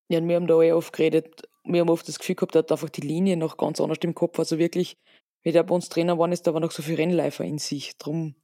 Ja, 0.09 0.19
und 0.19 0.29
wir 0.29 0.37
haben 0.37 0.47
da 0.47 0.61
eh 0.61 0.73
oft 0.73 0.93
geredet, 0.93 1.49
wir 1.65 1.81
haben 1.81 1.88
oft 1.88 2.07
das 2.07 2.19
Gefühl 2.19 2.35
gehabt, 2.35 2.55
er 2.55 2.61
hat 2.61 2.73
einfach 2.73 2.91
die 2.91 3.01
Linie 3.01 3.37
noch 3.38 3.57
ganz 3.57 3.81
anders 3.81 3.99
im 4.03 4.15
Kopf. 4.15 4.38
Also 4.38 4.59
wirklich, 4.59 4.99
wie 5.43 5.53
der 5.53 5.62
bei 5.62 5.75
uns 5.75 5.88
Trainer 5.88 6.19
war, 6.19 6.31
ist, 6.31 6.47
da 6.47 6.53
war 6.53 6.61
noch 6.61 6.73
so 6.73 6.83
viel 6.83 6.97
Rennläufer 6.97 7.45
in 7.45 7.59
sich. 7.59 7.97
Darum 7.97 8.35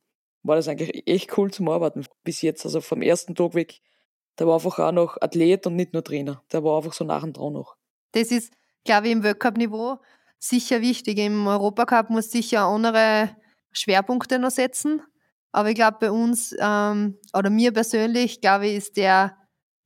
war 0.42 0.56
das 0.56 0.68
eigentlich 0.68 1.06
echt 1.06 1.36
cool 1.36 1.50
zum 1.50 1.68
Arbeiten 1.68 2.04
bis 2.24 2.42
jetzt. 2.42 2.64
Also 2.64 2.80
vom 2.80 3.02
ersten 3.02 3.34
Tag 3.34 3.54
weg, 3.54 3.80
der 4.38 4.46
war 4.46 4.54
einfach 4.54 4.78
auch 4.78 4.92
noch 4.92 5.20
Athlet 5.20 5.66
und 5.66 5.76
nicht 5.76 5.92
nur 5.92 6.04
Trainer. 6.04 6.42
Der 6.52 6.64
war 6.64 6.78
einfach 6.78 6.92
so 6.92 7.04
nach 7.04 7.22
und 7.22 7.36
dran 7.36 7.52
noch. 7.52 7.76
Das 8.12 8.30
ist, 8.30 8.52
glaube 8.84 9.08
ich, 9.08 9.12
im 9.12 9.22
Weltcup-Niveau 9.22 9.98
sicher 10.38 10.80
wichtig. 10.80 11.18
Im 11.18 11.46
Europacup 11.46 12.10
muss 12.10 12.30
sicher 12.30 12.62
andere 12.62 13.36
Schwerpunkte 13.72 14.38
noch 14.38 14.50
setzen. 14.50 15.02
Aber 15.52 15.70
ich 15.70 15.74
glaube, 15.74 15.96
bei 16.00 16.10
uns, 16.10 16.54
ähm, 16.58 17.18
oder 17.34 17.50
mir 17.50 17.72
persönlich, 17.72 18.40
glaube 18.40 18.68
ich, 18.68 18.76
ist 18.76 18.96
der, 18.96 19.36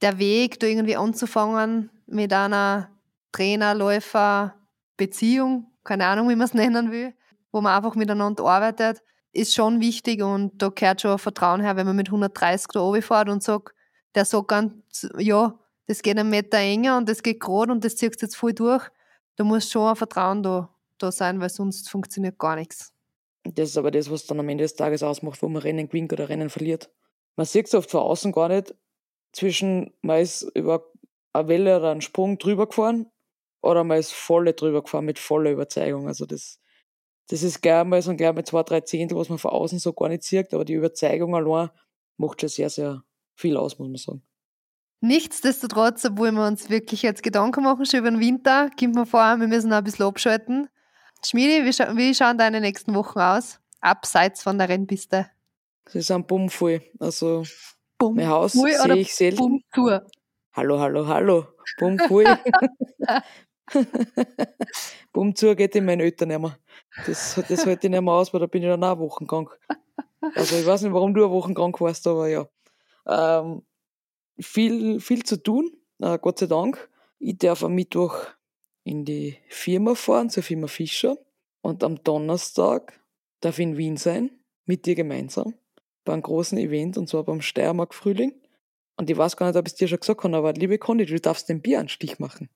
der 0.03 0.19
Weg, 0.19 0.61
da 0.61 0.67
irgendwie 0.67 0.97
anzufangen 0.97 1.91
mit 2.07 2.33
einer 2.33 2.91
Trainer-Läufer-Beziehung, 3.33 5.67
keine 5.85 6.07
Ahnung, 6.07 6.29
wie 6.29 6.37
man 6.37 6.47
es 6.47 6.55
nennen 6.55 6.91
will, 6.91 7.15
wo 7.53 7.61
man 7.61 7.77
einfach 7.77 7.95
miteinander 7.95 8.45
arbeitet, 8.45 9.03
ist 9.33 9.55
schon 9.55 9.81
wichtig 9.81 10.23
und 10.23 10.61
da 10.61 10.69
gehört 10.69 11.01
schon 11.01 11.19
Vertrauen 11.19 11.61
her, 11.61 11.77
wenn 11.77 11.87
man 11.87 11.97
mit 11.97 12.09
130 12.09 12.69
da 12.73 12.81
oben 12.81 13.03
fährt 13.03 13.29
und 13.29 13.43
sagt, 13.43 13.75
der 14.15 14.25
sagt 14.25 14.49
ganz, 14.49 15.09
ja, 15.19 15.59
das 15.87 16.03
geht 16.03 16.19
einen 16.19 16.31
Meter 16.31 16.59
enger 16.59 16.99
und 16.99 17.09
das 17.09 17.23
geht 17.23 17.41
gerade 17.41 17.73
und 17.73 17.85
das 17.85 17.97
zieht 17.97 18.21
jetzt 18.21 18.37
voll 18.37 18.53
durch. 18.53 18.89
Da 19.37 19.45
muss 19.45 19.71
schon 19.71 19.89
ein 19.89 19.97
Vertrauen 19.97 20.43
da, 20.43 20.69
da 20.99 21.11
sein, 21.11 21.41
weil 21.41 21.49
sonst 21.49 21.89
funktioniert 21.91 22.39
gar 22.39 22.57
nichts. 22.57 22.93
Das 23.45 23.71
ist 23.71 23.77
aber 23.77 23.91
das, 23.91 24.11
was 24.11 24.27
dann 24.27 24.39
am 24.39 24.49
Ende 24.49 24.65
des 24.65 24.77
Tages 24.77 25.03
ausmacht, 25.03 25.43
wo 25.43 25.49
man 25.49 25.63
Rennen 25.63 25.89
gewinnt 25.89 26.13
oder 26.13 26.29
Rennen 26.29 26.51
verliert. 26.51 26.91
Man 27.37 27.47
sieht 27.47 27.67
es 27.67 27.75
oft 27.75 27.91
von 27.91 28.03
außen 28.03 28.31
gar 28.31 28.49
nicht, 28.49 28.75
zwischen 29.33 29.95
man 30.03 30.21
ist 30.21 30.43
über 30.55 30.85
eine 31.33 31.49
Welle 31.49 31.79
oder 31.79 31.91
einen 31.91 32.03
Sprung 32.03 32.39
drüber 32.39 32.69
gefahren 32.69 33.11
oder 33.63 33.85
man 33.85 33.99
ist 33.99 34.13
volle 34.13 34.53
drüber 34.53 34.83
gefahren 34.83 35.07
mit 35.07 35.19
voller 35.19 35.51
Überzeugung. 35.51 36.07
Also 36.07 36.27
das, 36.27 36.61
das 37.33 37.43
ist 37.43 37.63
gleich 37.63 37.85
mal 37.85 38.03
so 38.03 38.15
gleich 38.15 38.35
mal 38.35 38.45
zwei, 38.45 38.63
drei 38.63 38.83
Zehntel, 38.83 39.17
was 39.17 39.31
man 39.31 39.39
von 39.39 39.53
außen 39.53 39.79
so 39.79 39.95
gar 39.95 40.11
nicht 40.11 40.23
sieht, 40.23 40.53
aber 40.53 40.67
die 40.67 40.75
Überzeugung 40.75 41.35
allein 41.35 41.71
macht 42.19 42.43
schon 42.43 42.51
sehr, 42.51 42.69
sehr 42.69 43.05
viel 43.35 43.57
aus, 43.57 43.79
muss 43.79 43.89
man 43.89 43.97
sagen. 43.97 44.23
Nichtsdestotrotz, 45.01 46.05
obwohl 46.05 46.31
wir 46.33 46.47
uns 46.47 46.69
wirklich 46.69 47.01
jetzt 47.01 47.23
Gedanken 47.23 47.65
machen, 47.65 47.87
schon 47.87 48.01
über 48.01 48.11
den 48.11 48.21
Winter, 48.21 48.69
kommt 48.79 48.95
mir 48.95 49.07
vor, 49.07 49.39
wir 49.39 49.49
müssen 49.49 49.73
auch 49.73 49.79
ein 49.79 49.85
bisschen 49.85 50.05
abschalten. 50.05 50.69
Schmiedi, 51.25 51.65
wie, 51.65 51.73
scha 51.73 51.97
wie 51.97 52.15
schauen 52.15 52.37
deine 52.37 52.61
nächsten 52.61 52.95
Wochen 52.95 53.19
aus? 53.19 53.61
Abseits 53.81 54.43
von 54.43 54.59
der 54.59 54.69
Rennpiste. 54.69 55.31
Sie 55.89 56.03
sind 56.03 56.27
bummvoll. 56.27 56.83
Also, 57.01 57.45
Bumm 57.97 58.17
mein 58.17 58.29
Haus 58.29 58.53
sehe 58.53 58.95
ich 58.97 59.15
selten. 59.15 59.39
Bummtour. 59.39 60.07
Hallo, 60.53 60.79
hallo, 60.79 61.07
hallo. 61.07 61.47
Bummvoll. 61.79 62.27
Bummtour 65.13 65.55
geht 65.55 65.75
in 65.77 65.85
meinen 65.85 66.01
Eltern 66.01 66.29
nicht 66.29 66.41
mehr. 66.41 66.59
Das, 67.07 67.41
das 67.49 67.67
halte 67.67 67.87
ich 67.87 67.91
nicht 67.91 68.03
mehr 68.03 68.13
aus, 68.13 68.33
weil 68.33 68.41
da 68.41 68.47
bin 68.47 68.63
ich 68.63 68.69
dann 68.69 68.85
auch 68.85 68.99
wochenkrank. 68.99 69.59
Also, 70.21 70.57
ich 70.57 70.67
weiß 70.67 70.83
nicht, 70.83 70.93
warum 70.93 71.15
du 71.15 71.25
eine 71.25 71.33
Woche 71.33 71.53
krank 71.53 71.81
warst, 71.81 72.07
aber 72.07 72.29
ja. 72.29 72.49
Ähm, 73.07 73.63
viel, 74.39 75.01
viel 75.01 75.25
zu 75.25 75.43
tun, 75.43 75.71
äh, 76.01 76.19
Gott 76.19 76.39
sei 76.39 76.47
Dank. 76.47 76.89
Ich 77.19 77.39
darf 77.39 77.63
am 77.65 77.75
Mittwoch 77.75 78.17
in 78.85 79.05
die 79.05 79.39
Firma 79.49 79.95
fahren, 79.95 80.31
zur 80.31 80.43
Firma 80.43 80.67
Fischer. 80.67 81.17
Und 81.61 81.85
am 81.85 82.03
Donnerstag 82.03 83.01
darf 83.41 83.59
ich 83.59 83.67
in 83.67 83.77
Wien 83.77 83.97
sein, 83.97 84.31
mit 84.65 84.87
dir 84.87 84.95
gemeinsam, 84.95 85.55
bei 86.05 86.13
einem 86.13 86.23
großen 86.23 86.59
Event, 86.59 86.99
und 86.99 87.09
zwar 87.09 87.25
beim 87.25 87.41
Steiermark 87.41 87.95
Frühling. 87.95 88.35
Und 88.97 89.11
ich 89.11 89.17
weiß 89.17 89.37
gar 89.37 89.47
nicht, 89.47 89.57
ob 89.57 89.67
ich 89.67 89.73
es 89.73 89.79
dir 89.79 89.89
schon 89.89 90.01
gesagt 90.01 90.23
habe, 90.23 90.37
aber 90.37 90.53
liebe 90.53 90.79
Conny, 90.79 91.07
du 91.07 91.21
darfst 91.21 91.49
den 91.49 91.63
Bieranstich 91.63 92.19
machen. 92.19 92.49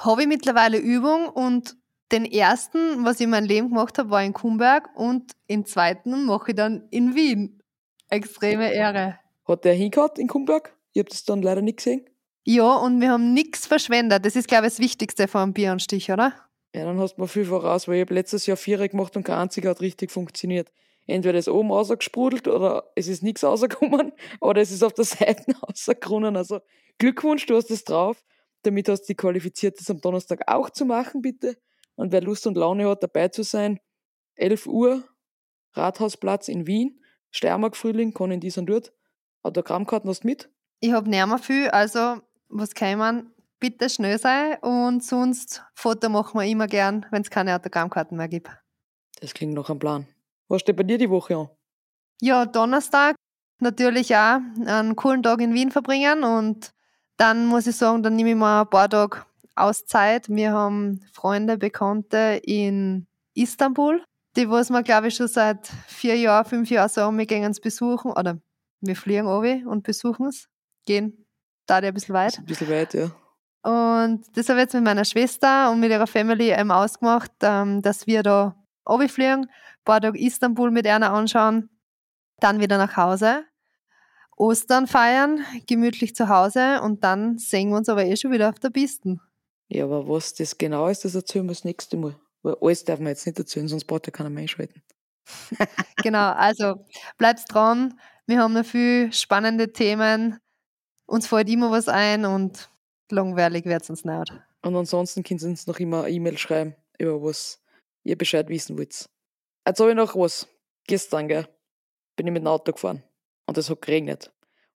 Habe 0.00 0.22
ich 0.22 0.28
mittlerweile 0.28 0.78
Übung 0.78 1.28
und 1.28 1.76
den 2.12 2.24
ersten, 2.24 3.04
was 3.04 3.16
ich 3.16 3.24
in 3.24 3.30
meinem 3.30 3.46
Leben 3.46 3.68
gemacht 3.68 3.98
habe, 3.98 4.10
war 4.10 4.22
in 4.22 4.32
Kumberg 4.32 4.88
und 4.94 5.32
den 5.50 5.66
zweiten 5.66 6.24
mache 6.24 6.52
ich 6.52 6.56
dann 6.56 6.88
in 6.90 7.14
Wien. 7.14 7.62
Extreme 8.08 8.72
Ehre. 8.72 9.18
Hat 9.46 9.64
der 9.64 9.74
hingehört 9.74 10.18
in 10.18 10.28
Kumberg? 10.28 10.74
Ich 10.92 11.00
habe 11.00 11.10
das 11.10 11.24
dann 11.24 11.42
leider 11.42 11.60
nicht 11.60 11.78
gesehen. 11.78 12.08
Ja, 12.44 12.76
und 12.76 13.00
wir 13.00 13.10
haben 13.10 13.34
nichts 13.34 13.66
verschwendet. 13.66 14.24
Das 14.24 14.34
ist, 14.34 14.48
glaube 14.48 14.66
ich, 14.66 14.72
das 14.72 14.80
Wichtigste 14.80 15.28
vor 15.28 15.42
einem 15.42 15.52
Bieranstich, 15.52 16.10
oder? 16.10 16.32
Ja, 16.74 16.84
dann 16.84 16.98
hast 16.98 17.16
du 17.16 17.20
mal 17.20 17.26
viel 17.26 17.44
voraus, 17.44 17.88
weil 17.88 17.96
ich 17.96 18.00
habe 18.02 18.14
letztes 18.14 18.46
Jahr 18.46 18.56
Vierer 18.56 18.88
gemacht 18.88 19.16
und 19.16 19.24
kein 19.24 19.38
einziger 19.38 19.70
hat 19.70 19.80
richtig 19.80 20.10
funktioniert. 20.10 20.70
Entweder 21.06 21.38
ist 21.38 21.48
oben 21.48 21.70
rausgesprudelt 21.70 22.48
oder 22.48 22.90
es 22.94 23.08
ist 23.08 23.22
nichts 23.22 23.42
rausgekommen 23.42 24.12
oder 24.40 24.60
es 24.60 24.70
ist 24.70 24.82
auf 24.82 24.92
der 24.92 25.04
Seite 25.04 25.44
rausgerunnen. 25.62 26.36
Also 26.36 26.60
Glückwunsch, 26.98 27.46
du 27.46 27.56
hast 27.56 27.70
es 27.70 27.84
drauf. 27.84 28.22
Damit 28.62 28.88
hast 28.88 29.02
du 29.02 29.06
dich 29.08 29.16
qualifiziert, 29.16 29.78
das 29.78 29.90
am 29.90 30.00
Donnerstag 30.00 30.40
auch 30.46 30.70
zu 30.70 30.84
machen, 30.84 31.22
bitte. 31.22 31.56
Und 31.94 32.12
wer 32.12 32.20
Lust 32.20 32.46
und 32.46 32.56
Laune 32.56 32.88
hat, 32.88 33.02
dabei 33.02 33.28
zu 33.28 33.42
sein, 33.42 33.80
11 34.36 34.66
Uhr, 34.66 35.04
Rathausplatz 35.74 36.48
in 36.48 36.66
Wien, 36.66 37.00
Steiermark 37.30 37.76
Frühling, 37.76 38.14
kann 38.14 38.30
in 38.30 38.40
diesem 38.40 38.66
dort. 38.66 38.92
Autogrammkarten 39.42 40.08
hast 40.10 40.24
du 40.24 40.28
mit? 40.28 40.50
Ich 40.80 40.92
habe 40.92 41.08
nicht 41.08 41.26
mehr 41.26 41.38
viel, 41.38 41.68
also 41.70 42.20
was 42.48 42.74
kann 42.74 42.98
man? 42.98 43.32
Bitte 43.60 43.90
schnell 43.90 44.18
sein 44.18 44.56
und 44.60 45.02
sonst 45.02 45.64
Foto 45.74 46.08
machen 46.08 46.38
wir 46.38 46.46
immer 46.46 46.68
gern, 46.68 47.04
wenn 47.10 47.22
es 47.22 47.30
keine 47.30 47.56
Autogrammkarten 47.56 48.16
mehr 48.16 48.28
gibt. 48.28 48.50
Das 49.20 49.34
klingt 49.34 49.54
nach 49.54 49.68
einem 49.68 49.80
Plan. 49.80 50.06
Was 50.46 50.60
steht 50.60 50.76
bei 50.76 50.84
dir 50.84 50.96
die 50.96 51.10
Woche 51.10 51.36
an? 51.36 51.48
Ja, 52.20 52.46
Donnerstag 52.46 53.16
natürlich 53.60 54.14
auch 54.14 54.38
einen 54.64 54.94
coolen 54.94 55.24
Tag 55.24 55.40
in 55.40 55.54
Wien 55.54 55.72
verbringen 55.72 56.22
und 56.22 56.72
dann 57.18 57.46
muss 57.46 57.66
ich 57.66 57.76
sagen, 57.76 58.02
dann 58.02 58.16
nehme 58.16 58.30
ich 58.30 58.36
mal 58.36 58.62
ein 58.62 58.70
paar 58.70 58.88
Tage 58.88 59.22
Auszeit. 59.54 60.28
Wir 60.28 60.52
haben 60.52 61.00
Freunde, 61.12 61.58
Bekannte 61.58 62.40
in 62.44 63.06
Istanbul, 63.34 64.02
die 64.36 64.48
was 64.48 64.70
wir 64.70 64.82
glaube 64.82 65.08
ich 65.08 65.16
schon 65.16 65.28
seit 65.28 65.66
vier 65.86 66.16
Jahren, 66.16 66.44
fünf 66.46 66.70
Jahren 66.70 66.88
sagen, 66.88 67.18
wir 67.18 67.26
gehen 67.26 67.50
es 67.50 67.60
besuchen 67.60 68.12
oder 68.12 68.38
wir 68.80 68.96
fliegen 68.96 69.26
obi 69.26 69.64
und 69.66 69.82
besuchen 69.82 70.26
es, 70.26 70.48
gehen 70.86 71.26
da 71.66 71.76
ein 71.76 71.92
bisschen 71.92 72.14
weit. 72.14 72.38
Ein 72.38 72.44
bisschen 72.44 72.70
weit, 72.70 72.94
ja. 72.94 73.10
Und 73.62 74.24
das 74.34 74.48
habe 74.48 74.60
ich 74.60 74.64
jetzt 74.64 74.74
mit 74.74 74.84
meiner 74.84 75.04
Schwester 75.04 75.70
und 75.70 75.80
mit 75.80 75.90
ihrer 75.90 76.06
Family 76.06 76.52
eben 76.52 76.70
ausgemacht, 76.70 77.32
ähm, 77.42 77.82
dass 77.82 78.06
wir 78.06 78.22
da 78.22 78.54
fliegen, 79.08 79.42
ein 79.42 79.48
paar 79.84 80.00
Tage 80.00 80.18
Istanbul 80.18 80.70
mit 80.70 80.86
einer 80.86 81.12
anschauen, 81.12 81.68
dann 82.40 82.60
wieder 82.60 82.78
nach 82.78 82.96
Hause, 82.96 83.44
Ostern 84.38 84.86
feiern, 84.86 85.44
gemütlich 85.66 86.14
zu 86.14 86.28
Hause 86.28 86.80
und 86.82 87.02
dann 87.02 87.38
sehen 87.38 87.70
wir 87.70 87.76
uns 87.76 87.88
aber 87.88 88.04
eh 88.04 88.16
schon 88.16 88.30
wieder 88.30 88.48
auf 88.48 88.60
der 88.60 88.70
Piste. 88.70 89.18
Ja, 89.68 89.84
aber 89.84 90.08
was 90.08 90.32
das 90.34 90.56
genau 90.56 90.86
ist, 90.86 91.04
das 91.04 91.14
erzählen 91.14 91.44
wir 91.44 91.52
das 91.52 91.64
nächste 91.64 91.96
Mal. 91.96 92.14
Weil 92.42 92.56
alles 92.60 92.84
darf 92.84 93.00
man 93.00 93.08
jetzt 93.08 93.26
nicht 93.26 93.38
erzählen, 93.38 93.66
sonst 93.66 93.84
braucht 93.84 94.06
ja 94.06 94.12
keiner 94.12 94.30
mehr 94.30 94.42
einschalten. 94.42 94.82
genau, 96.02 96.32
also 96.32 96.86
bleibt 97.18 97.52
dran. 97.52 97.98
Wir 98.26 98.38
haben 98.38 98.54
noch 98.54 98.64
viele 98.64 99.12
spannende 99.12 99.72
Themen. 99.72 100.38
Uns 101.06 101.26
fällt 101.26 101.50
immer 101.50 101.70
was 101.70 101.88
ein 101.88 102.24
und 102.24 102.70
langweilig 103.10 103.64
wird 103.64 103.82
es 103.82 103.90
uns 103.90 104.04
nicht. 104.04 104.32
Und 104.62 104.76
ansonsten 104.76 105.24
könnt 105.24 105.42
ihr 105.42 105.48
uns 105.48 105.66
noch 105.66 105.80
immer 105.80 106.04
eine 106.04 106.14
E-Mail 106.14 106.38
schreiben, 106.38 106.76
über 106.98 107.22
was 107.22 107.60
ihr 108.04 108.16
Bescheid 108.16 108.48
wissen 108.48 108.78
wollt. 108.78 109.08
Jetzt 109.66 109.80
habe 109.80 109.90
ich 109.90 109.96
noch 109.96 110.14
was. 110.14 110.46
Gestern, 110.86 111.26
gell, 111.26 111.48
bin 112.16 112.26
ich 112.28 112.32
mit 112.32 112.42
dem 112.42 112.46
Auto 112.46 112.72
gefahren 112.72 113.02
und 113.48 113.56
es 113.56 113.70
hat 113.70 113.80
geregnet. 113.82 114.30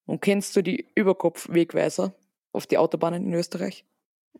Und 0.05 0.21
kennst 0.21 0.55
du 0.55 0.63
die 0.63 0.89
Überkopfwegweiser 0.95 2.13
auf 2.51 2.65
die 2.65 2.77
Autobahnen 2.77 3.25
in 3.25 3.33
Österreich? 3.33 3.86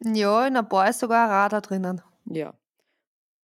Ja, 0.03 0.47
in 0.47 0.57
ein 0.57 0.67
paar 0.67 0.89
ist 0.89 0.99
sogar 0.99 1.25
ein 1.25 1.29
Radar 1.29 1.61
drinnen. 1.61 2.01
Ja. 2.25 2.53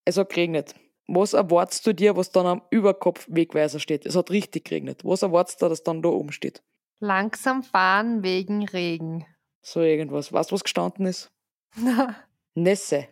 Es 0.04 0.17
hat 0.17 0.30
geregnet. 0.30 0.73
Was 1.08 1.34
erwartest 1.34 1.86
du 1.86 1.93
dir, 1.93 2.17
was 2.17 2.32
dann 2.32 2.47
am 2.47 2.62
Überkopfwegweiser 2.71 3.80
steht? 3.80 4.06
Es 4.06 4.15
hat 4.15 4.32
richtig 4.32 4.65
geregnet. 4.65 5.06
Was 5.06 5.21
erwartest 5.21 5.62
du, 5.62 5.69
dass 5.69 5.84
dann 5.84 6.02
da 6.02 6.10
oben 6.10 6.32
steht? 6.32 6.63
Langsam 6.99 7.62
fahren 7.63 8.23
wegen 8.23 8.67
Regen. 8.67 9.25
So 9.62 9.82
irgendwas. 9.82 10.34
Weißt 10.34 10.49
du, 10.49 10.56
was 10.56 10.63
gestanden 10.63 11.06
ist? 11.06 11.32
Nässe. 12.56 13.08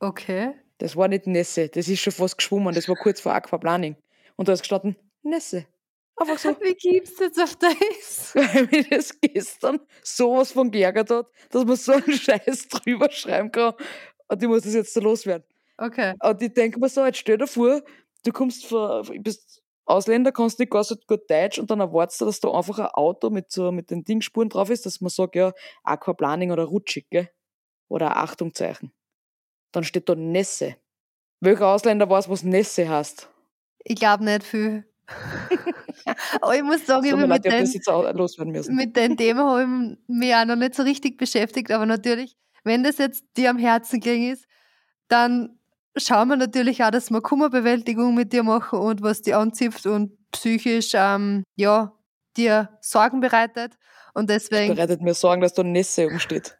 okay. 0.00 0.54
Das 0.78 0.96
war 0.96 1.08
nicht 1.08 1.26
Nässe. 1.26 1.68
Das 1.68 1.88
ist 1.88 2.00
schon 2.00 2.12
fast 2.12 2.38
geschwommen. 2.38 2.74
Das 2.74 2.88
war 2.88 2.96
kurz 2.96 3.20
vor 3.20 3.34
Aquaplaning. 3.34 3.96
Und 4.36 4.48
da 4.48 4.54
ist 4.54 4.62
gestanden 4.62 4.96
Nässe. 5.22 5.66
Einfach 6.20 6.38
so. 6.38 6.50
Wie 6.60 6.74
gibst 6.74 7.18
du 7.18 7.24
jetzt 7.24 7.40
auf 7.40 7.56
das? 7.56 8.34
weil 8.34 8.66
mich 8.66 8.88
das 8.90 9.18
gestern 9.20 9.80
sowas 10.02 10.52
von 10.52 10.70
geärgert 10.70 11.10
hat, 11.10 11.28
dass 11.48 11.64
man 11.64 11.76
so 11.76 11.92
einen 11.92 12.12
Scheiß 12.12 12.68
drüber 12.68 13.10
schreiben 13.10 13.50
kann. 13.50 13.72
Und 14.28 14.42
ich 14.42 14.48
muss 14.48 14.62
das 14.62 14.74
jetzt 14.74 14.92
so 14.92 15.00
loswerden. 15.00 15.46
Okay. 15.78 16.14
Und 16.22 16.42
ich 16.42 16.52
denke 16.52 16.78
mir 16.78 16.90
so, 16.90 17.04
jetzt 17.06 17.18
stell 17.18 17.38
dir 17.38 17.46
vor, 17.46 17.82
du 18.24 18.32
kommst 18.32 18.66
von, 18.66 19.02
bist 19.22 19.62
Ausländer, 19.86 20.30
kannst 20.30 20.58
nicht 20.58 20.70
gar 20.70 20.84
so 20.84 20.94
gut 20.94 21.28
Deutsch 21.30 21.58
und 21.58 21.70
dann 21.70 21.80
erwartest 21.80 22.20
du, 22.20 22.26
dass 22.26 22.38
da 22.38 22.50
einfach 22.50 22.78
ein 22.78 22.86
Auto 22.86 23.30
mit 23.30 23.50
so, 23.50 23.72
mit 23.72 23.90
den 23.90 24.04
Dingspuren 24.04 24.50
drauf 24.50 24.68
ist, 24.68 24.84
dass 24.84 25.00
man 25.00 25.08
sagt, 25.08 25.36
ja, 25.36 25.52
Aquaplaning 25.84 26.52
oder 26.52 26.64
rutschig, 26.64 27.08
gell? 27.10 27.30
Oder 27.88 28.18
Achtungzeichen. 28.18 28.92
Dann 29.72 29.84
steht 29.84 30.08
da 30.08 30.14
Nässe. 30.14 30.76
Welcher 31.40 31.68
Ausländer 31.68 32.08
weiß, 32.10 32.28
was 32.28 32.42
Nässe 32.42 32.88
heißt? 32.88 33.30
Ich 33.84 33.96
glaube 33.96 34.24
nicht 34.24 34.44
viel. 34.44 34.84
Aber 36.40 36.56
ich 36.56 36.62
muss 36.62 36.86
sagen, 36.86 37.04
ich 37.04 37.14
mit, 37.14 37.28
leid, 37.28 37.46
ich 37.46 37.52
hab 37.86 38.14
den, 38.14 38.54
das 38.54 38.68
mit 38.68 38.96
den 38.96 39.16
Themen 39.16 39.40
habe 39.40 39.62
ich 39.62 39.98
mich 40.08 40.34
auch 40.34 40.44
noch 40.44 40.56
nicht 40.56 40.74
so 40.74 40.82
richtig 40.82 41.18
beschäftigt. 41.18 41.70
Aber 41.70 41.86
natürlich, 41.86 42.36
wenn 42.64 42.82
das 42.82 42.98
jetzt 42.98 43.24
dir 43.36 43.50
am 43.50 43.58
Herzen 43.58 44.00
gelegen 44.00 44.32
ist, 44.32 44.46
dann 45.08 45.58
schauen 45.96 46.28
wir 46.28 46.36
natürlich 46.36 46.82
auch, 46.84 46.90
dass 46.90 47.10
wir 47.10 47.20
Kummerbewältigung 47.20 48.14
mit 48.14 48.32
dir 48.32 48.42
machen 48.42 48.78
und 48.78 49.02
was 49.02 49.22
die 49.22 49.34
anzipft 49.34 49.86
und 49.86 50.12
psychisch 50.30 50.92
ähm, 50.94 51.44
ja, 51.56 51.92
dir 52.36 52.70
Sorgen 52.80 53.20
bereitet. 53.20 53.74
Und 54.14 54.30
deswegen, 54.30 54.74
bereitet 54.74 55.02
mir 55.02 55.14
Sorgen, 55.14 55.40
dass 55.40 55.54
da 55.54 55.62
Nässe 55.62 56.06
umsteht. 56.06 56.56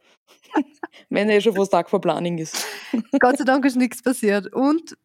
Wenn 1.08 1.28
er 1.28 1.36
eh 1.36 1.40
schon 1.40 1.54
fast 1.54 1.74
Aquaplaning 1.74 2.38
ist. 2.38 2.66
Gott 3.18 3.38
sei 3.38 3.44
Dank 3.44 3.64
ist 3.64 3.76
nichts 3.76 4.02
passiert. 4.02 4.52
Und 4.52 4.96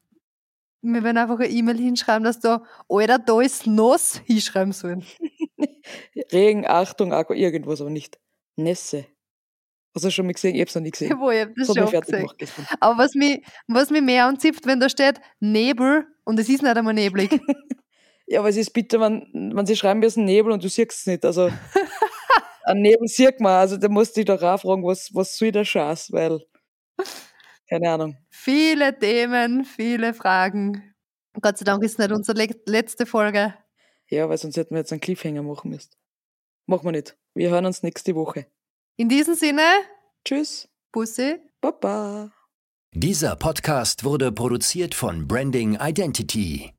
wir 0.94 1.04
werden 1.04 1.18
einfach 1.18 1.40
eine 1.40 1.50
E-Mail 1.50 1.78
hinschreiben, 1.78 2.24
dass 2.24 2.40
da, 2.40 2.64
Alter, 2.90 3.20
da 3.20 3.42
ist 3.42 3.68
nass, 3.68 4.22
hinschreiben 4.26 4.74
sollen. 4.74 5.06
Regen, 6.32 6.66
Achtung, 6.66 7.14
Aqua, 7.14 7.36
irgendwas, 7.36 7.82
aber 7.82 7.90
nicht. 7.90 8.20
Nässe. 8.56 9.06
Hast 9.94 10.04
du 10.06 10.12
schon 10.12 10.26
mal 10.26 10.34
gesehen? 10.34 10.56
Ich 10.56 10.62
hab's 10.62 10.76
noch 10.76 10.82
nie 10.82 10.92
gesehen. 10.92 11.16
Wo 11.20 11.30
ich 11.32 11.42
hab 11.42 11.56
das 11.56 11.68
Das 11.68 11.76
schon 11.78 12.02
gesehen. 12.02 12.28
gemacht. 12.28 12.78
Aber 12.80 12.98
was 12.98 13.14
mich, 13.16 13.42
was 13.68 13.90
mich 13.90 14.02
mehr 14.02 14.26
anzipft, 14.26 14.66
wenn 14.66 14.80
da 14.80 14.90
steht 14.90 15.22
Nebel 15.40 16.06
und 16.26 16.40
es 16.40 16.50
ist 16.50 16.62
nicht 16.64 16.78
einmal 16.78 16.94
neblig. 16.94 17.30
Ja, 18.28 18.40
aber 18.40 18.50
es 18.50 18.58
ist 18.58 18.74
bitter, 18.74 19.00
wenn, 19.02 19.52
wenn 19.56 19.68
sie 19.68 19.76
schreiben 19.76 20.00
müssen 20.00 20.26
Nebel 20.26 20.52
und 20.52 20.64
du 20.64 20.68
siehst 20.68 20.94
es 20.94 21.06
nicht. 21.06 21.24
Also, 21.24 21.52
ein 22.64 22.82
Nebel 22.82 23.08
sieht 23.08 23.40
man. 23.40 23.52
Also, 23.52 23.78
da 23.78 23.88
musst 23.88 24.18
du 24.18 24.22
dich 24.22 24.26
doch 24.26 24.42
auch 24.42 24.60
fragen, 24.60 24.84
was, 24.84 25.12
was 25.14 25.38
soll 25.38 25.52
der 25.52 25.64
Scheiß, 25.64 26.12
weil, 26.12 26.40
keine 27.70 27.92
Ahnung. 27.92 28.18
viele 28.30 28.98
Themen, 28.98 29.66
viele 29.66 30.14
Fragen. 30.14 30.94
Gott 31.42 31.58
sei 31.58 31.66
Dank 31.66 31.84
ist 31.84 32.00
nicht 32.00 32.12
unsere 32.12 32.38
le 32.38 32.50
letzte 32.66 33.06
Folge. 33.06 33.54
Ja, 34.10 34.30
weil 34.30 34.38
sonst 34.38 34.58
hätten 34.58 34.76
wir 34.76 34.80
jetzt 34.80 34.92
einen 34.92 35.02
Cliffhanger 35.02 35.44
machen 35.44 35.72
müssen. 35.72 35.92
Machen 36.68 36.86
wir 36.86 36.92
nicht. 36.92 37.18
Wir 37.34 37.50
hören 37.50 37.66
uns 37.66 37.84
nächste 37.84 38.16
Woche. 38.16 38.48
In 38.98 39.10
diesem 39.10 39.36
Sinne, 39.36 39.64
Tschüss. 40.24 40.70
Bussi. 40.92 41.36
Baba. 41.62 42.32
Dieser 42.94 43.36
Podcast 43.36 44.04
wurde 44.04 44.32
produziert 44.32 44.96
von 44.96 45.28
Branding 45.28 45.78
Identity. 45.82 46.75